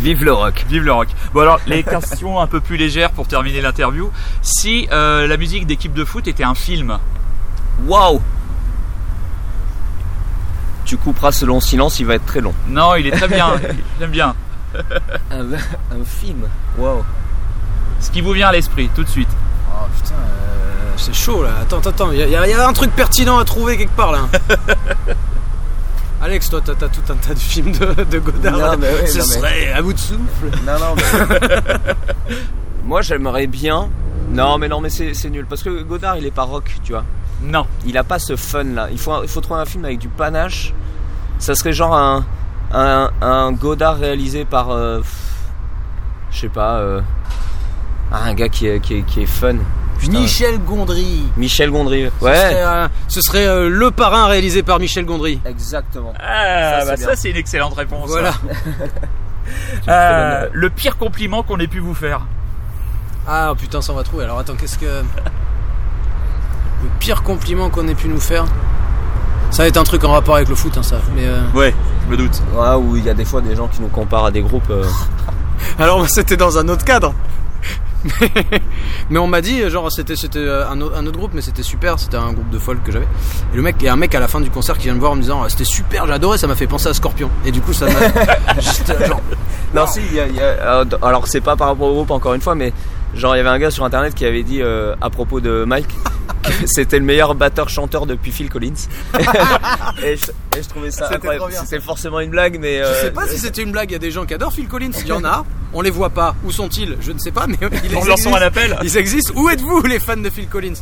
Vive 0.00 0.24
le 0.24 0.32
rock. 0.34 0.66
Vive 0.68 0.84
le 0.84 0.92
rock. 0.92 1.08
Bon 1.32 1.40
alors, 1.40 1.58
les 1.66 1.82
questions 1.82 2.38
un 2.38 2.46
peu 2.46 2.60
plus 2.60 2.76
légères 2.76 3.12
pour 3.12 3.26
terminer 3.26 3.62
l'interview. 3.62 4.10
Si 4.42 4.86
euh, 4.92 5.26
la 5.26 5.38
musique 5.38 5.66
d'équipe 5.66 5.94
de 5.94 6.04
foot 6.04 6.28
était 6.28 6.44
un 6.44 6.54
film, 6.54 6.98
Waouh 7.86 8.20
Tu 10.84 10.98
couperas 10.98 11.32
ce 11.32 11.46
long 11.46 11.60
silence, 11.60 11.98
il 11.98 12.04
va 12.04 12.16
être 12.16 12.26
très 12.26 12.42
long. 12.42 12.52
non, 12.68 12.94
il 12.96 13.06
est 13.06 13.12
très 13.12 13.28
bien, 13.28 13.54
j'aime 13.98 14.10
bien. 14.10 14.34
Un, 15.32 15.52
un 15.52 16.04
film 16.04 16.42
Waouh 16.78 17.02
Ce 18.00 18.10
qui 18.10 18.20
vous 18.20 18.32
vient 18.32 18.48
à 18.48 18.52
l'esprit, 18.52 18.88
tout 18.94 19.04
de 19.04 19.08
suite. 19.08 19.28
Oh 19.70 19.84
putain, 19.96 20.14
euh, 20.14 20.90
c'est 20.96 21.14
chaud 21.14 21.42
là. 21.42 21.50
Attends, 21.62 21.78
attends, 21.78 21.90
attends, 21.90 22.12
il 22.12 22.18
y, 22.18 22.34
a- 22.36 22.46
y 22.48 22.52
un 22.54 22.72
truc 22.72 22.90
pertinent 22.92 23.38
à 23.38 23.44
trouver 23.44 23.76
quelque 23.76 23.94
part 23.96 24.12
là. 24.12 24.20
Alex, 26.22 26.50
toi, 26.50 26.60
t'as 26.64 26.74
tout 26.74 27.00
un 27.10 27.14
tas 27.16 27.32
de 27.32 27.38
films 27.38 27.72
de, 27.72 28.04
de 28.04 28.18
Godard. 28.18 28.52
Non, 28.52 28.76
mais 28.78 28.88
ouais, 28.92 29.06
Ce 29.06 29.18
non, 29.18 29.24
mais- 29.26 29.34
serait 29.34 29.72
à 29.72 29.80
bout 29.80 29.94
de 29.94 29.98
souffle. 29.98 30.50
Non, 30.66 30.78
non, 30.78 30.94
mais... 30.96 31.94
Moi, 32.84 33.00
j'aimerais 33.00 33.46
bien... 33.46 33.88
Non, 34.30 34.58
mais 34.58 34.68
non, 34.68 34.80
mais 34.82 34.90
c'est 34.90 35.30
nul. 35.30 35.46
Parce 35.48 35.62
que 35.62 35.82
Godard, 35.82 36.18
il 36.18 36.26
est 36.26 36.30
pas 36.30 36.42
rock, 36.42 36.70
tu 36.84 36.92
vois. 36.92 37.04
Non. 37.42 37.66
Il 37.86 37.96
a 37.96 38.04
pas 38.04 38.18
ce 38.18 38.36
fun 38.36 38.64
là. 38.64 38.88
Il 38.92 38.98
faut, 38.98 39.22
il 39.22 39.28
faut 39.28 39.40
trouver 39.40 39.60
un 39.60 39.64
film 39.64 39.84
avec 39.86 39.98
du 39.98 40.08
panache. 40.08 40.74
Ça 41.38 41.54
serait 41.54 41.72
genre 41.72 41.96
un, 41.96 42.24
un, 42.72 43.10
un 43.22 43.52
Godard 43.52 43.96
réalisé 43.98 44.44
par... 44.44 44.70
euh, 44.70 45.00
je 46.30 46.40
sais 46.40 46.48
pas... 46.50 46.76
euh, 46.80 47.00
un 48.12 48.34
gars 48.34 48.48
qui 48.48 48.66
est, 48.66 48.80
qui 48.80 48.94
est, 48.98 49.02
qui 49.02 49.22
est 49.22 49.26
fun. 49.26 49.56
Putain. 49.98 50.20
Michel 50.20 50.58
Gondry. 50.64 51.24
Michel 51.36 51.70
Gondry. 51.70 52.10
Ce 52.20 52.24
Ouais. 52.24 52.34
serait, 52.34 52.62
euh, 52.64 52.88
ce 53.08 53.20
serait, 53.20 53.46
euh, 53.46 53.68
le 53.68 53.90
parrain 53.90 54.26
réalisé 54.28 54.62
par 54.62 54.78
Michel 54.78 55.04
Gondry. 55.04 55.40
Exactement. 55.44 56.14
Ah, 56.18 56.80
Ça, 56.80 56.86
bah 56.86 56.92
c'est 56.96 57.16
c'est 57.16 57.30
une 57.30 57.36
excellente 57.36 57.74
réponse. 57.74 58.08
Voilà. 58.08 58.32
Euh, 59.88 60.46
le 60.52 60.70
pire 60.70 60.96
compliment 60.96 61.42
qu'on 61.42 61.58
ait 61.58 61.66
pu 61.66 61.80
vous 61.80 61.94
faire. 61.94 62.20
Ah 63.26 63.52
putain, 63.58 63.82
ça 63.82 63.92
on 63.92 63.96
va 63.96 64.04
trouver. 64.04 64.22
Alors 64.24 64.38
attends, 64.38 64.54
qu'est-ce 64.54 64.78
que. 64.78 64.84
Le 64.86 65.02
pire 67.00 67.22
compliment 67.24 67.68
qu'on 67.68 67.88
ait 67.88 67.94
pu 67.96 68.06
nous 68.08 68.20
faire 68.20 68.44
Ça 69.50 69.64
va 69.64 69.68
être 69.68 69.76
un 69.76 69.82
truc 69.82 70.04
en 70.04 70.12
rapport 70.12 70.36
avec 70.36 70.48
le 70.48 70.54
foot, 70.54 70.76
hein, 70.78 70.82
ça. 70.84 70.98
Mais 71.16 71.26
euh, 71.26 71.40
Ouais, 71.54 71.74
je 72.06 72.12
me 72.12 72.16
doute. 72.16 72.40
Ouais, 72.54 72.74
où 72.76 72.96
il 72.96 73.04
y 73.04 73.10
a 73.10 73.14
des 73.14 73.24
fois 73.24 73.40
des 73.40 73.56
gens 73.56 73.66
qui 73.66 73.80
nous 73.82 73.88
comparent 73.88 74.26
à 74.26 74.30
des 74.30 74.42
groupes. 74.42 74.70
euh, 74.70 74.84
Alors 75.80 75.98
moi, 75.98 76.06
c'était 76.08 76.36
dans 76.36 76.56
un 76.58 76.68
autre 76.68 76.84
cadre. 76.84 77.12
mais 79.10 79.18
on 79.18 79.26
m'a 79.26 79.40
dit, 79.40 79.68
genre, 79.70 79.90
c'était 79.92 80.16
c'était 80.16 80.38
euh, 80.38 80.68
un, 80.68 80.80
au- 80.80 80.92
un 80.94 81.06
autre 81.06 81.18
groupe, 81.18 81.32
mais 81.34 81.42
c'était 81.42 81.62
super. 81.62 81.98
C'était 81.98 82.16
un 82.16 82.32
groupe 82.32 82.48
de 82.50 82.58
folk 82.58 82.82
que 82.82 82.92
j'avais. 82.92 83.06
Et 83.52 83.56
le 83.56 83.62
mec, 83.62 83.76
il 83.80 83.84
y 83.86 83.88
a 83.88 83.92
un 83.92 83.96
mec 83.96 84.14
à 84.14 84.20
la 84.20 84.28
fin 84.28 84.40
du 84.40 84.50
concert 84.50 84.76
qui 84.78 84.84
vient 84.84 84.94
me 84.94 85.00
voir 85.00 85.12
en 85.12 85.16
me 85.16 85.20
disant, 85.22 85.46
c'était 85.48 85.64
super, 85.64 86.10
adoré, 86.10 86.38
ça 86.38 86.46
m'a 86.46 86.54
fait 86.56 86.66
penser 86.66 86.88
à 86.88 86.94
Scorpion. 86.94 87.30
Et 87.44 87.52
du 87.52 87.60
coup, 87.60 87.72
ça 87.72 87.86
m'a. 87.86 88.54
Juste, 88.60 88.92
genre, 89.06 89.20
Non, 89.74 89.86
si, 89.86 90.00
y 90.12 90.20
a, 90.20 90.26
y 90.28 90.40
a- 90.40 90.84
alors 91.02 91.26
c'est 91.26 91.40
pas 91.40 91.56
par 91.56 91.68
rapport 91.68 91.88
au 91.88 91.94
groupe 91.94 92.10
encore 92.10 92.34
une 92.34 92.40
fois, 92.40 92.54
mais 92.54 92.72
genre 93.14 93.34
il 93.34 93.38
y 93.38 93.40
avait 93.40 93.48
un 93.48 93.58
gars 93.58 93.70
sur 93.70 93.84
internet 93.84 94.14
qui 94.14 94.24
avait 94.24 94.42
dit 94.42 94.62
euh, 94.62 94.94
à 95.00 95.10
propos 95.10 95.40
de 95.40 95.64
Mike 95.66 95.88
que 96.42 96.66
c'était 96.66 96.98
le 96.98 97.04
meilleur 97.04 97.34
batteur-chanteur 97.34 98.06
depuis 98.06 98.32
Phil 98.32 98.48
Collins. 98.48 98.72
et, 100.02 100.16
je, 100.16 100.30
et 100.58 100.62
je 100.62 100.68
trouvais 100.68 100.90
ça 100.90 101.08
incroyable. 101.12 101.52
C'était 101.52 101.80
forcément 101.80 102.20
une 102.20 102.30
blague, 102.30 102.58
mais. 102.58 102.78
Je 102.78 102.82
euh, 102.84 103.00
sais 103.02 103.10
pas 103.10 103.26
si 103.28 103.38
c'était 103.38 103.62
une 103.62 103.72
blague, 103.72 103.90
il 103.90 103.94
y 103.94 103.96
a 103.96 104.00
des 104.00 104.10
gens 104.10 104.24
qui 104.24 104.34
adorent 104.34 104.52
Phil 104.52 104.68
Collins, 104.68 104.92
il 105.00 105.06
y 105.06 105.12
en 105.12 105.24
a, 105.24 105.44
on 105.72 105.80
les 105.82 105.90
voit 105.90 106.10
pas, 106.10 106.34
où 106.44 106.50
sont-ils? 106.50 106.96
Je 107.00 107.12
ne 107.12 107.18
sais 107.18 107.30
pas, 107.32 107.46
mais 107.46 107.56
ils 107.84 107.96
En 107.96 108.00
lançant 108.00 108.12
existent. 108.12 108.34
un 108.36 108.42
appel. 108.42 108.78
Ils 108.82 108.96
existent, 108.96 109.32
où 109.36 109.48
êtes-vous 109.50 109.82
les 109.82 109.98
fans 109.98 110.16
de 110.16 110.30
Phil 110.30 110.48
Collins? 110.48 110.74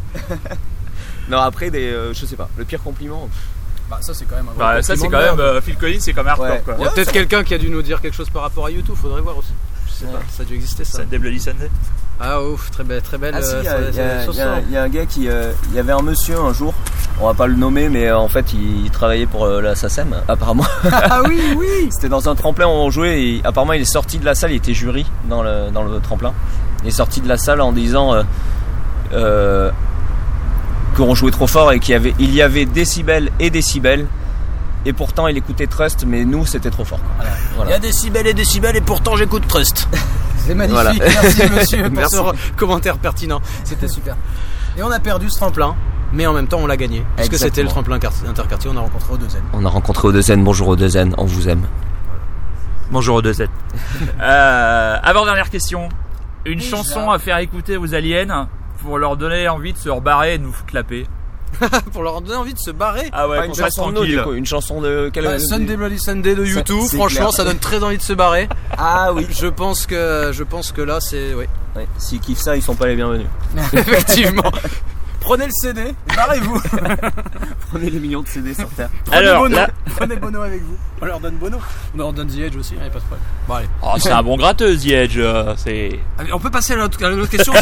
Non, 1.28 1.38
après, 1.38 1.70
des, 1.70 1.88
euh, 1.90 2.14
je 2.14 2.24
sais 2.24 2.36
pas, 2.36 2.48
le 2.56 2.64
pire 2.64 2.82
compliment. 2.82 3.28
Bah 3.90 3.98
ça 4.02 4.12
c'est 4.12 4.26
quand 4.26 4.36
même 4.36 4.48
un 4.54 4.58
Bah, 4.58 4.82
ça 4.82 4.96
c'est 4.96 5.08
quand 5.08 5.18
même 5.18 5.40
euh, 5.40 5.60
Phil 5.62 5.76
Collins, 5.76 5.96
c'est 6.00 6.12
quand 6.12 6.22
même 6.22 6.28
hardcore 6.32 6.50
Ouais. 6.50 6.62
quoi. 6.62 6.74
Il 6.78 6.84
y 6.84 6.86
a 6.86 6.90
peut-être 6.90 7.10
quelqu'un 7.12 7.42
qui 7.42 7.54
a 7.54 7.58
dû 7.58 7.70
nous 7.70 7.80
dire 7.80 8.02
quelque 8.02 8.14
chose 8.14 8.28
par 8.28 8.42
rapport 8.42 8.66
à 8.66 8.70
YouTube, 8.70 8.94
faudrait 9.00 9.22
voir 9.22 9.38
aussi. 9.38 9.52
Je 10.00 10.06
sais 10.06 10.12
pas, 10.12 10.20
ça 10.30 10.42
a 10.42 10.46
dû 10.46 10.54
exister 10.54 10.84
ça. 10.84 10.98
Sunday 10.98 11.18
Bloody 11.18 11.40
Sunday. 11.40 11.70
Ah 12.20 12.42
ouf, 12.42 12.70
très 12.70 12.84
belle, 12.84 13.02
très 13.02 13.18
belle. 13.18 13.34
Ah 13.36 13.42
si, 13.42 13.54
il 13.58 13.64
y, 13.64 13.68
a- 13.68 14.60
y 14.60 14.72
y 14.72 14.76
un 14.76 14.88
gars 14.88 15.06
qui, 15.06 15.28
euh, 15.28 15.52
il 15.70 15.76
y 15.76 15.78
avait 15.78 15.92
un 15.92 16.02
monsieur 16.02 16.38
un 16.38 16.52
jour, 16.52 16.74
on 17.20 17.26
va 17.26 17.34
pas 17.34 17.46
le 17.46 17.54
nommer, 17.54 17.88
mais 17.88 18.08
euh, 18.08 18.18
en 18.18 18.28
fait 18.28 18.52
il 18.52 18.90
travaillait 18.90 19.26
pour 19.26 19.44
euh, 19.44 19.60
la 19.60 19.74
SACEM 19.76 20.14
apparemment. 20.26 20.64
Ah 20.92 21.22
oui, 21.28 21.40
oui. 21.56 21.88
C'était 21.90 22.08
dans 22.08 22.28
un 22.28 22.34
tremplin 22.34 22.66
où 22.66 22.70
on 22.70 22.90
jouait 22.90 23.22
et 23.22 23.40
apparemment 23.44 23.72
il 23.74 23.82
est 23.82 23.84
sorti 23.84 24.18
de 24.18 24.24
la 24.24 24.34
salle, 24.34 24.50
il 24.52 24.56
était 24.56 24.74
jury 24.74 25.06
dans 25.28 25.42
le, 25.42 25.70
dans 25.72 25.84
le 25.84 26.00
tremplin. 26.00 26.32
Il 26.82 26.88
est 26.88 26.92
sorti 26.92 27.20
de 27.20 27.28
la 27.28 27.36
salle 27.38 27.60
en 27.60 27.72
disant 27.72 28.14
euh, 28.14 28.22
euh, 29.12 29.70
qu'on 30.96 31.14
jouait 31.14 31.30
trop 31.30 31.46
fort 31.46 31.72
et 31.72 31.78
qu'il 31.80 31.92
y 31.92 31.96
avait, 31.96 32.14
il 32.18 32.34
y 32.34 32.42
avait 32.42 32.66
décibels 32.66 33.30
et 33.38 33.50
décibels. 33.50 34.06
Et 34.84 34.92
pourtant 34.92 35.26
il 35.28 35.36
écoutait 35.36 35.66
Trust, 35.66 36.04
mais 36.06 36.24
nous 36.24 36.46
c'était 36.46 36.70
trop 36.70 36.84
fort. 36.84 37.00
Il 37.64 37.70
y 37.70 37.72
a 37.72 37.78
décibels 37.78 38.26
et 38.26 38.34
décibels 38.34 38.76
et 38.76 38.80
pourtant 38.80 39.16
j'écoute 39.16 39.46
Trust. 39.48 39.88
C'est 40.46 40.54
magnifique. 40.54 40.80
Voilà. 40.82 40.92
Merci 40.98 41.42
monsieur 41.50 41.82
pour 41.84 41.92
Merci. 41.96 42.16
ce 42.16 42.52
commentaire 42.56 42.96
pertinent. 42.98 43.40
C'était 43.64 43.88
super. 43.88 44.16
Et 44.78 44.82
on 44.82 44.90
a 44.90 44.98
perdu 45.00 45.28
ce 45.28 45.36
tremplin, 45.36 45.74
mais 46.12 46.26
en 46.26 46.32
même 46.32 46.46
temps 46.46 46.58
on 46.60 46.66
l'a 46.66 46.76
gagné. 46.76 47.04
Puisque 47.16 47.32
Exactement. 47.34 47.48
c'était 47.50 47.62
le 47.64 47.68
tremplin 47.68 47.98
quart- 47.98 48.12
interquartier, 48.26 48.70
on 48.72 48.76
a 48.76 48.80
rencontré 48.80 49.12
au 49.12 49.16
deuxième. 49.18 49.42
On 49.52 49.64
a 49.66 49.68
rencontré 49.68 50.08
Odezen, 50.08 50.42
bonjour 50.44 50.68
Odezen, 50.68 51.14
on 51.18 51.24
vous 51.26 51.48
aime. 51.48 51.66
Bonjour 52.90 53.16
aux 53.16 53.22
deux 53.22 53.34
Z. 53.34 53.42
euh, 54.22 54.96
avant 55.02 55.24
dernière 55.26 55.50
question, 55.50 55.90
une 56.46 56.60
Déjà. 56.60 56.76
chanson 56.76 57.10
à 57.10 57.18
faire 57.18 57.36
écouter 57.38 57.76
aux 57.76 57.94
aliens 57.94 58.48
pour 58.82 58.96
leur 58.98 59.16
donner 59.18 59.46
envie 59.48 59.74
de 59.74 59.78
se 59.78 59.90
rebarrer 59.90 60.34
et 60.34 60.38
de 60.38 60.44
nous 60.44 60.54
paix. 60.88 61.04
pour 61.92 62.02
leur 62.02 62.20
donner 62.20 62.36
envie 62.36 62.54
de 62.54 62.58
se 62.58 62.70
barrer. 62.70 63.08
Ah 63.12 63.28
ouais, 63.28 63.38
Pas 63.38 63.46
une 63.46 63.54
chanson 63.54 63.86
de 63.88 63.92
nous, 63.92 63.96
tranquille. 63.98 64.16
du 64.18 64.22
coup, 64.22 64.32
une 64.34 64.46
chanson 64.46 64.80
de 64.80 65.10
Bah, 65.14 65.38
Sunday 65.38 65.76
Bloody 65.76 65.98
Sunday 65.98 66.34
de 66.34 66.44
YouTube, 66.44 66.80
franchement, 66.94 67.26
clair. 67.26 67.32
ça 67.32 67.44
donne 67.44 67.58
très 67.58 67.82
envie 67.82 67.98
de 67.98 68.02
se 68.02 68.12
barrer. 68.12 68.48
Ah 68.80 69.12
oui. 69.12 69.26
Je 69.30 69.46
pense 69.48 69.86
que, 69.86 70.30
je 70.32 70.44
pense 70.44 70.70
que 70.72 70.82
là, 70.82 71.00
c'est, 71.00 71.34
oui, 71.34 71.46
Ouais, 71.76 71.86
S'ils 71.98 72.20
kiffent 72.20 72.38
ça, 72.40 72.54
ils 72.56 72.62
sont 72.62 72.74
pas 72.76 72.86
les 72.86 72.94
bienvenus. 72.96 73.26
effectivement. 73.72 74.50
Prenez 75.20 75.46
le 75.46 75.50
CD, 75.52 75.94
barrez-vous. 76.16 76.60
Prenez 77.70 77.90
les 77.90 77.98
millions 77.98 78.22
de 78.22 78.28
CD 78.28 78.54
sur 78.54 78.68
Terre. 78.70 78.88
Prenez 79.04 79.18
Alors, 79.26 79.42
Bono. 79.42 79.56
là- 79.56 79.68
Prenez 79.96 80.16
Bono 80.16 80.42
avec 80.42 80.62
vous. 80.62 80.76
On 81.02 81.04
leur 81.06 81.20
donne 81.20 81.34
Bono. 81.36 81.58
On 81.94 81.98
leur 81.98 82.12
donne 82.12 82.28
The 82.28 82.38
Edge 82.38 82.56
aussi, 82.56 82.74
il 82.76 82.86
a 82.86 82.88
pas 82.88 82.98
de 83.00 83.04
problème. 83.04 83.20
Bon, 83.48 83.54
allez. 83.54 83.68
Oh, 83.82 83.94
c'est 83.98 84.12
un 84.12 84.22
bon 84.22 84.36
gratteux, 84.36 84.76
The 84.76 84.86
Edge. 84.86 85.16
euh, 85.18 85.54
C'est. 85.56 85.98
Allez, 86.18 86.32
On 86.32 86.38
peut 86.38 86.50
passer 86.50 86.74
à 86.74 86.76
l'autre 86.76 86.98
question 87.28 87.52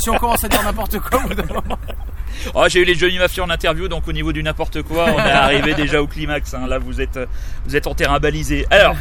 si 0.00 0.10
on 0.10 0.18
commence 0.18 0.44
à 0.44 0.48
dire 0.48 0.62
n'importe 0.62 0.98
quoi, 0.98 1.20
au 1.24 1.28
bout 1.28 1.34
d'un 1.34 1.46
moment. 1.46 1.78
Oh, 2.54 2.64
j'ai 2.68 2.80
eu 2.80 2.84
les 2.84 2.94
Johnny 2.94 3.18
Mafia 3.18 3.42
en 3.44 3.50
interview, 3.50 3.88
donc 3.88 4.06
au 4.08 4.12
niveau 4.12 4.32
du 4.32 4.42
n'importe 4.42 4.82
quoi, 4.82 5.06
on 5.14 5.18
est 5.18 5.30
arrivé 5.30 5.74
déjà 5.74 6.00
au 6.02 6.06
climax. 6.06 6.54
hein. 6.54 6.66
Là, 6.68 6.78
vous 6.78 7.00
êtes, 7.00 7.18
vous 7.66 7.76
êtes 7.76 7.86
en 7.86 7.94
terrain 7.94 8.18
balisé. 8.18 8.66
Alors, 8.70 8.96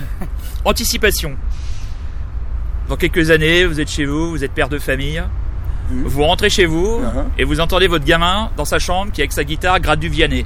anticipation. 0.65 1.35
Dans 2.87 2.95
quelques 2.97 3.29
années, 3.31 3.65
vous 3.65 3.79
êtes 3.79 3.89
chez 3.89 4.05
vous, 4.05 4.31
vous 4.31 4.43
êtes 4.43 4.51
père 4.51 4.69
de 4.69 4.79
famille. 4.79 5.21
Mhm. 5.91 6.03
Vous 6.05 6.23
rentrez 6.23 6.49
chez 6.49 6.65
vous 6.65 6.99
Mhm. 6.99 7.29
et 7.37 7.43
vous 7.43 7.59
entendez 7.59 7.87
votre 7.87 8.05
gamin 8.05 8.51
dans 8.57 8.65
sa 8.65 8.79
chambre 8.79 9.11
qui 9.11 9.21
avec 9.21 9.31
sa 9.31 9.43
guitare 9.43 9.79
gratte 9.79 9.99
du 9.99 10.09
Vianney. 10.09 10.45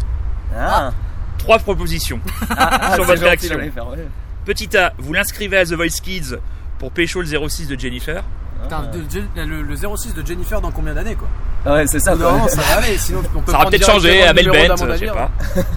Ah, 0.58 0.92
Trois 1.38 1.60
propositions. 1.60 2.20
ah, 2.50 2.92
Sur 2.96 3.06
c'est 3.06 3.12
votre 3.12 3.24
réaction. 3.24 3.56
j'allais 3.58 3.72
faire, 3.72 3.88
ouais. 3.90 4.08
Petit 4.46 4.76
A, 4.78 4.94
vous 4.98 5.14
l'inscrivez 5.14 5.58
à 5.58 5.66
The 5.66 5.74
Voice 5.74 6.00
Kids 6.04 6.36
pour 6.80 6.92
pécho 6.92 7.22
le 7.22 7.28
06 7.50 7.68
de 7.68 7.80
Jennifer. 7.80 8.24
Putain, 8.64 8.84
de- 8.94 9.42
de- 9.46 9.46
le, 9.46 9.76
06 9.76 10.14
de 10.14 10.26
Jennifer 10.26 10.60
dans 10.62 10.72
combien 10.72 10.94
d'années 10.94 11.16
quoi 11.16 11.28
Ah 11.66 11.74
ouais, 11.76 11.88
c'est 11.88 12.00
ça. 12.00 12.16
Non, 12.16 12.48
ça 12.48 12.62
va 12.62 12.78
aller, 12.78 12.98
sinon 12.98 13.20
on 13.36 13.40
peut 13.42 13.52
Ça 13.52 13.58
aura 13.58 13.70
peut-être 13.70 13.86
changé, 13.86 14.24
numéro 14.34 14.68
Bent, 14.68 14.88
je 14.94 14.98
sais 14.98 15.06
pas. 15.08 15.30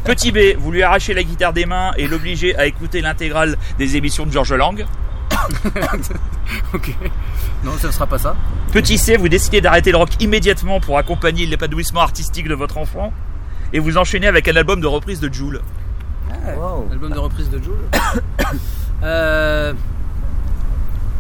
Petit 0.05 0.33
B, 0.33 0.39
vous 0.59 0.71
lui 0.73 0.83
arrachez 0.83 1.13
la 1.15 1.23
guitare 1.23 1.53
des 1.53 1.67
mains 1.67 1.93
et 1.97 2.07
l'obligez 2.09 2.57
à 2.57 2.67
écouter 2.67 3.01
l'intégrale 3.03 3.57
des 3.79 3.97
émissions 3.97 4.25
de 4.27 4.33
George 4.33 4.53
Lang. 4.53 4.85
Ok. 6.75 6.95
Non, 7.65 7.73
ça 7.79 7.89
ne 7.89 7.93
sera 7.93 8.07
pas 8.07 8.19
ça. 8.19 8.37
Petit 8.73 8.99
C, 8.99 9.17
vous 9.17 9.29
décidez 9.29 9.61
d'arrêter 9.61 9.91
le 9.91 9.97
rock 9.97 10.11
immédiatement 10.21 10.81
pour 10.81 10.99
accompagner 10.99 11.47
l'épanouissement 11.47 12.01
artistique 12.01 12.49
de 12.49 12.55
votre 12.55 12.79
enfant. 12.79 13.13
Et 13.73 13.79
vous 13.81 13.97
enchaînez 13.99 14.27
avec 14.29 14.47
un 14.49 14.57
album 14.57 14.81
de 14.81 14.87
reprise 14.87 15.21
de 15.21 15.33
Joule. 15.33 15.61
Wow. 16.57 16.89
Album 16.93 17.13
de 17.13 17.19
reprise 17.19 17.51
de 17.51 17.63
Joule. 17.63 17.79
Euh, 19.03 19.75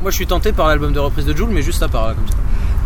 Moi, 0.02 0.11
je 0.11 0.16
suis 0.16 0.26
tenté 0.26 0.52
par 0.52 0.68
l'album 0.68 0.92
de 0.92 0.98
reprise 0.98 1.24
de 1.26 1.35
Joule, 1.37 1.50
mais 1.50 1.62
juste 1.62 1.82
à 1.82 1.88
part 1.88 2.09
là, 2.09 2.14
comme 2.14 2.28
ça. 2.28 2.35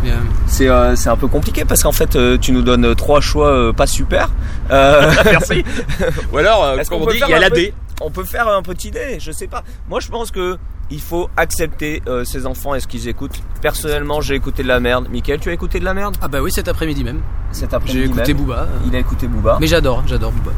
Euh, 0.06 0.16
C'est 0.46 0.68
euh, 0.68 0.96
c'est 0.96 1.10
un 1.10 1.16
peu 1.16 1.26
compliqué 1.28 1.64
parce 1.66 1.82
qu'en 1.82 1.92
fait, 1.92 2.16
euh, 2.16 2.38
tu 2.38 2.52
nous 2.52 2.62
donnes 2.62 2.94
trois 2.94 3.20
choix 3.20 3.48
euh, 3.48 3.72
pas 3.72 3.86
super. 3.86 4.30
Euh, 4.70 5.10
Merci. 5.26 5.62
Ou 6.32 6.38
alors, 6.38 6.64
euh, 6.64 6.76
on 6.90 7.04
peut 7.04 7.12
dit, 7.12 7.18
faire 7.18 7.28
il 7.28 7.32
y 7.32 7.34
a 7.34 7.36
un 7.36 7.40
la 7.40 7.50
D. 7.50 7.74
on 8.00 8.10
peut 8.10 8.24
faire 8.24 8.48
un 8.48 8.62
petit 8.62 8.90
dé, 8.90 9.18
je 9.20 9.30
sais 9.32 9.46
pas. 9.48 9.62
Moi, 9.90 10.00
je 10.00 10.08
pense 10.08 10.30
que 10.30 10.56
il 10.92 11.00
faut 11.00 11.28
accepter 11.36 12.02
euh, 12.08 12.24
ses 12.24 12.46
enfants 12.46 12.74
et 12.74 12.80
ce 12.80 12.86
qu'ils 12.88 13.06
écoutent. 13.08 13.40
Personnellement, 13.60 14.20
j'ai 14.22 14.34
écouté 14.36 14.62
de 14.62 14.68
la 14.68 14.80
merde. 14.80 15.06
Michael, 15.12 15.38
tu 15.38 15.50
as 15.50 15.52
écouté 15.52 15.78
de 15.80 15.84
la 15.84 15.94
merde? 15.94 16.16
Ah 16.22 16.28
bah 16.28 16.40
oui, 16.40 16.50
cet 16.50 16.66
après-midi 16.66 17.04
même. 17.04 17.20
cet 17.52 17.70
J'ai 17.70 17.76
après-midi 17.76 18.04
écouté 18.06 18.32
même. 18.34 18.42
Booba. 18.42 18.60
euh, 18.62 18.66
Il 18.88 18.96
a 18.96 18.98
écouté 18.98 19.28
Booba. 19.28 19.58
Mais 19.60 19.66
j'adore, 19.66 20.02
j'adore 20.06 20.32
Booba. 20.32 20.50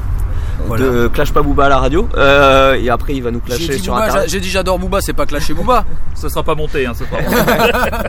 Voilà. 0.67 0.85
De 0.85 1.09
clash 1.09 1.33
pas 1.33 1.43
Booba 1.43 1.67
à 1.67 1.69
la 1.69 1.79
radio. 1.79 2.09
Euh, 2.17 2.75
et 2.75 2.89
après, 2.91 3.15
il 3.15 3.23
va 3.23 3.31
nous 3.31 3.41
clasher 3.41 3.79
sur 3.79 3.93
Booba, 3.95 4.05
internet. 4.07 4.29
j'a- 4.29 4.33
j'ai 4.33 4.41
dit 4.41 4.49
j'adore 4.51 4.79
Booba, 4.79 5.01
c'est 5.01 5.13
pas 5.13 5.27
clasher 5.27 5.55
Booba. 5.55 5.85
Ce 6.15 6.29
sera 6.29 6.43
pas 6.43 6.55
monté, 6.55 6.87
hein, 6.87 6.93
sera 6.95 7.09
pas. 7.11 8.03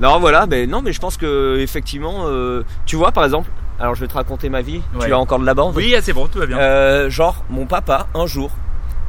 Non, 0.00 0.18
voilà, 0.18 0.46
mais 0.46 0.66
non, 0.66 0.80
mais 0.82 0.92
je 0.94 1.00
pense 1.00 1.16
que 1.18 1.58
effectivement, 1.58 2.24
euh, 2.26 2.62
tu 2.86 2.96
vois, 2.96 3.12
par 3.12 3.24
exemple, 3.24 3.50
alors 3.78 3.94
je 3.94 4.00
vais 4.00 4.06
te 4.06 4.14
raconter 4.14 4.48
ma 4.48 4.62
vie. 4.62 4.80
Ouais. 4.98 5.06
Tu 5.06 5.12
as 5.12 5.18
encore 5.18 5.38
de 5.40 5.44
la 5.44 5.52
bande. 5.52 5.74
Oui, 5.76 5.94
c'est 6.00 6.14
bon, 6.14 6.26
tout 6.26 6.38
va 6.38 6.46
bien. 6.46 6.58
Euh, 6.58 7.10
genre, 7.10 7.44
mon 7.50 7.66
papa, 7.66 8.06
un 8.14 8.26
jour, 8.26 8.50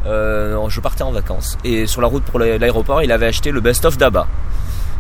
euh, 0.06 0.58
je 0.68 0.82
partais 0.82 1.04
en 1.04 1.12
vacances 1.12 1.58
et 1.64 1.86
sur 1.88 2.02
la 2.02 2.08
route 2.08 2.24
pour 2.24 2.40
l'a- 2.40 2.58
l'aéroport, 2.58 3.02
il 3.04 3.12
avait 3.14 3.28
acheté 3.28 3.52
le 3.52 3.62
best-of 3.62 3.98
d'Abba. 3.98 4.28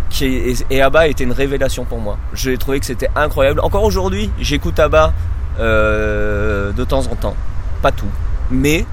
Qui 0.09 0.25
est- 0.25 0.65
et 0.69 0.81
Abba 0.81 1.07
était 1.07 1.23
une 1.25 1.31
révélation 1.33 1.83
pour 1.83 1.99
moi. 1.99 2.17
J'ai 2.33 2.57
trouvé 2.57 2.79
que 2.79 2.85
c'était 2.85 3.09
incroyable. 3.15 3.59
Encore 3.61 3.83
aujourd'hui, 3.83 4.29
j'écoute 4.39 4.79
Abba 4.79 5.11
euh, 5.59 6.71
de 6.71 6.83
temps 6.85 7.05
en 7.07 7.15
temps, 7.15 7.35
pas 7.81 7.91
tout, 7.91 8.09
mais 8.49 8.85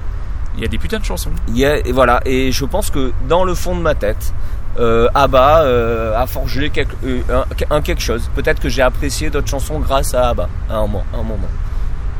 Il 0.55 0.61
y 0.61 0.65
a 0.65 0.67
des 0.67 0.77
putains 0.77 0.99
de 0.99 1.05
chansons. 1.05 1.29
il 1.49 1.57
y 1.57 1.65
a, 1.65 1.77
et 1.77 1.91
voilà. 1.91 2.21
Et 2.25 2.51
je 2.51 2.65
pense 2.65 2.89
que 2.89 3.11
dans 3.29 3.43
le 3.43 3.53
fond 3.53 3.75
de 3.75 3.81
ma 3.81 3.95
tête, 3.95 4.33
euh, 4.79 5.07
Abba 5.13 5.61
euh, 5.61 6.17
a 6.19 6.25
forgé 6.27 6.69
quelque, 6.69 6.95
euh, 7.05 7.21
un, 7.69 7.75
un 7.75 7.81
quelque 7.81 8.01
chose. 8.01 8.29
Peut-être 8.35 8.59
que 8.59 8.69
j'ai 8.69 8.81
apprécié 8.81 9.29
d'autres 9.29 9.47
chansons 9.47 9.79
grâce 9.79 10.13
à 10.13 10.29
Abba 10.29 10.49
à 10.69 10.75
un 10.77 10.81
moment. 10.81 11.03
à 11.13 11.17
un 11.17 11.23
moment. 11.23 11.47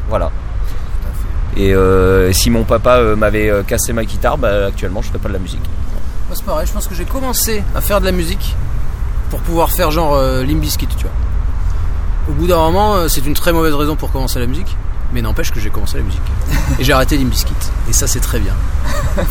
Voilà. 0.10 0.32
Et 1.58 1.74
euh, 1.74 2.32
si 2.32 2.50
mon 2.50 2.64
papa 2.64 2.98
euh, 2.98 3.16
m'avait 3.16 3.52
cassé 3.68 3.92
ma 3.94 4.06
guitare, 4.06 4.38
bah, 4.38 4.68
actuellement 4.68 5.02
je 5.02 5.08
ferais 5.08 5.20
pas 5.20 5.28
de 5.30 5.34
la 5.34 5.40
musique. 5.40 5.60
Moi, 6.28 6.36
c'est 6.36 6.46
pareil, 6.46 6.68
je 6.68 6.72
pense 6.74 6.88
que 6.88 6.96
j'ai 6.96 7.06
commencé 7.06 7.64
à 7.76 7.82
faire 7.82 8.00
de 8.00 8.06
la 8.06 8.12
musique 8.12 8.56
pour 9.32 9.40
pouvoir 9.42 9.72
faire 9.72 9.90
genre 9.92 10.14
euh, 10.16 10.44
Limp 10.44 10.62
Bizkit, 10.62 10.88
tu 10.88 11.04
vois. 11.06 11.12
Au 12.30 12.34
bout 12.34 12.46
d'un 12.48 12.58
moment, 12.58 13.08
c'est 13.10 13.26
une 13.26 13.34
très 13.34 13.52
mauvaise 13.52 13.74
raison 13.74 13.96
pour 13.96 14.12
commencer 14.12 14.40
la 14.40 14.46
musique, 14.46 14.78
mais 15.14 15.22
n'empêche 15.22 15.52
que 15.52 15.60
j'ai 15.60 15.70
commencé 15.70 15.98
la 15.98 16.04
musique. 16.04 16.22
Et 16.80 16.84
j'ai 16.84 16.94
arrêté 16.94 17.18
Limp 17.18 17.30
Bizkit. 17.30 17.54
Et 17.90 17.94
ça, 17.94 18.08
c'est 18.08 18.20
très 18.20 18.40
bien. 18.40 18.54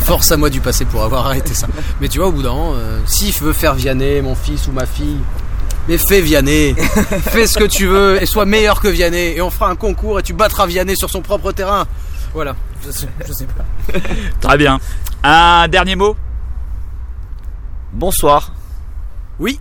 Force 0.01 0.31
à 0.31 0.37
moi 0.37 0.49
du 0.49 0.59
passé 0.59 0.85
pour 0.85 1.03
avoir 1.03 1.27
arrêté 1.27 1.53
ça. 1.53 1.67
Mais 2.01 2.07
tu 2.07 2.19
vois, 2.19 2.27
au 2.27 2.31
bout 2.31 2.43
d'un 2.43 2.53
moment, 2.53 2.73
euh, 2.75 2.99
s'il 3.05 3.33
veut 3.33 3.53
faire 3.53 3.75
Vianney, 3.75 4.21
mon 4.21 4.35
fils 4.35 4.67
ou 4.67 4.71
ma 4.71 4.85
fille, 4.85 5.19
mais 5.87 5.97
fais 5.97 6.21
Vianney, 6.21 6.75
fais 7.21 7.47
ce 7.47 7.57
que 7.57 7.63
tu 7.63 7.87
veux 7.87 8.21
et 8.21 8.25
sois 8.25 8.45
meilleur 8.45 8.81
que 8.81 8.87
Vianney. 8.87 9.35
Et 9.35 9.41
on 9.41 9.49
fera 9.49 9.69
un 9.69 9.75
concours 9.75 10.19
et 10.19 10.23
tu 10.23 10.33
battras 10.33 10.67
Vianney 10.67 10.95
sur 10.95 11.09
son 11.09 11.21
propre 11.21 11.51
terrain. 11.51 11.87
Voilà, 12.33 12.55
je 12.85 12.91
sais, 12.91 13.07
je 13.27 13.33
sais 13.33 13.47
pas. 13.47 13.65
Très 14.39 14.57
bien. 14.57 14.79
Un 15.23 15.67
dernier 15.67 15.95
mot? 15.95 16.15
Bonsoir. 17.91 18.51
Oui, 19.39 19.59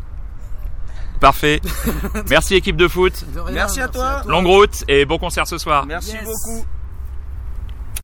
Parfait. 1.21 1.61
Merci 2.31 2.55
équipe 2.55 2.77
de 2.77 2.89
foot. 2.89 3.13
de 3.35 3.41
rien, 3.41 3.55
Merci 3.55 3.81
à 3.81 3.89
toi. 3.89 4.23
Longue 4.27 4.47
route 4.47 4.85
et 4.89 5.05
bon 5.05 5.19
concert 5.19 5.47
ce 5.47 5.59
soir. 5.59 5.85
Merci 5.87 6.13
Yes. 6.13 6.25
beaucoup. 6.25 6.65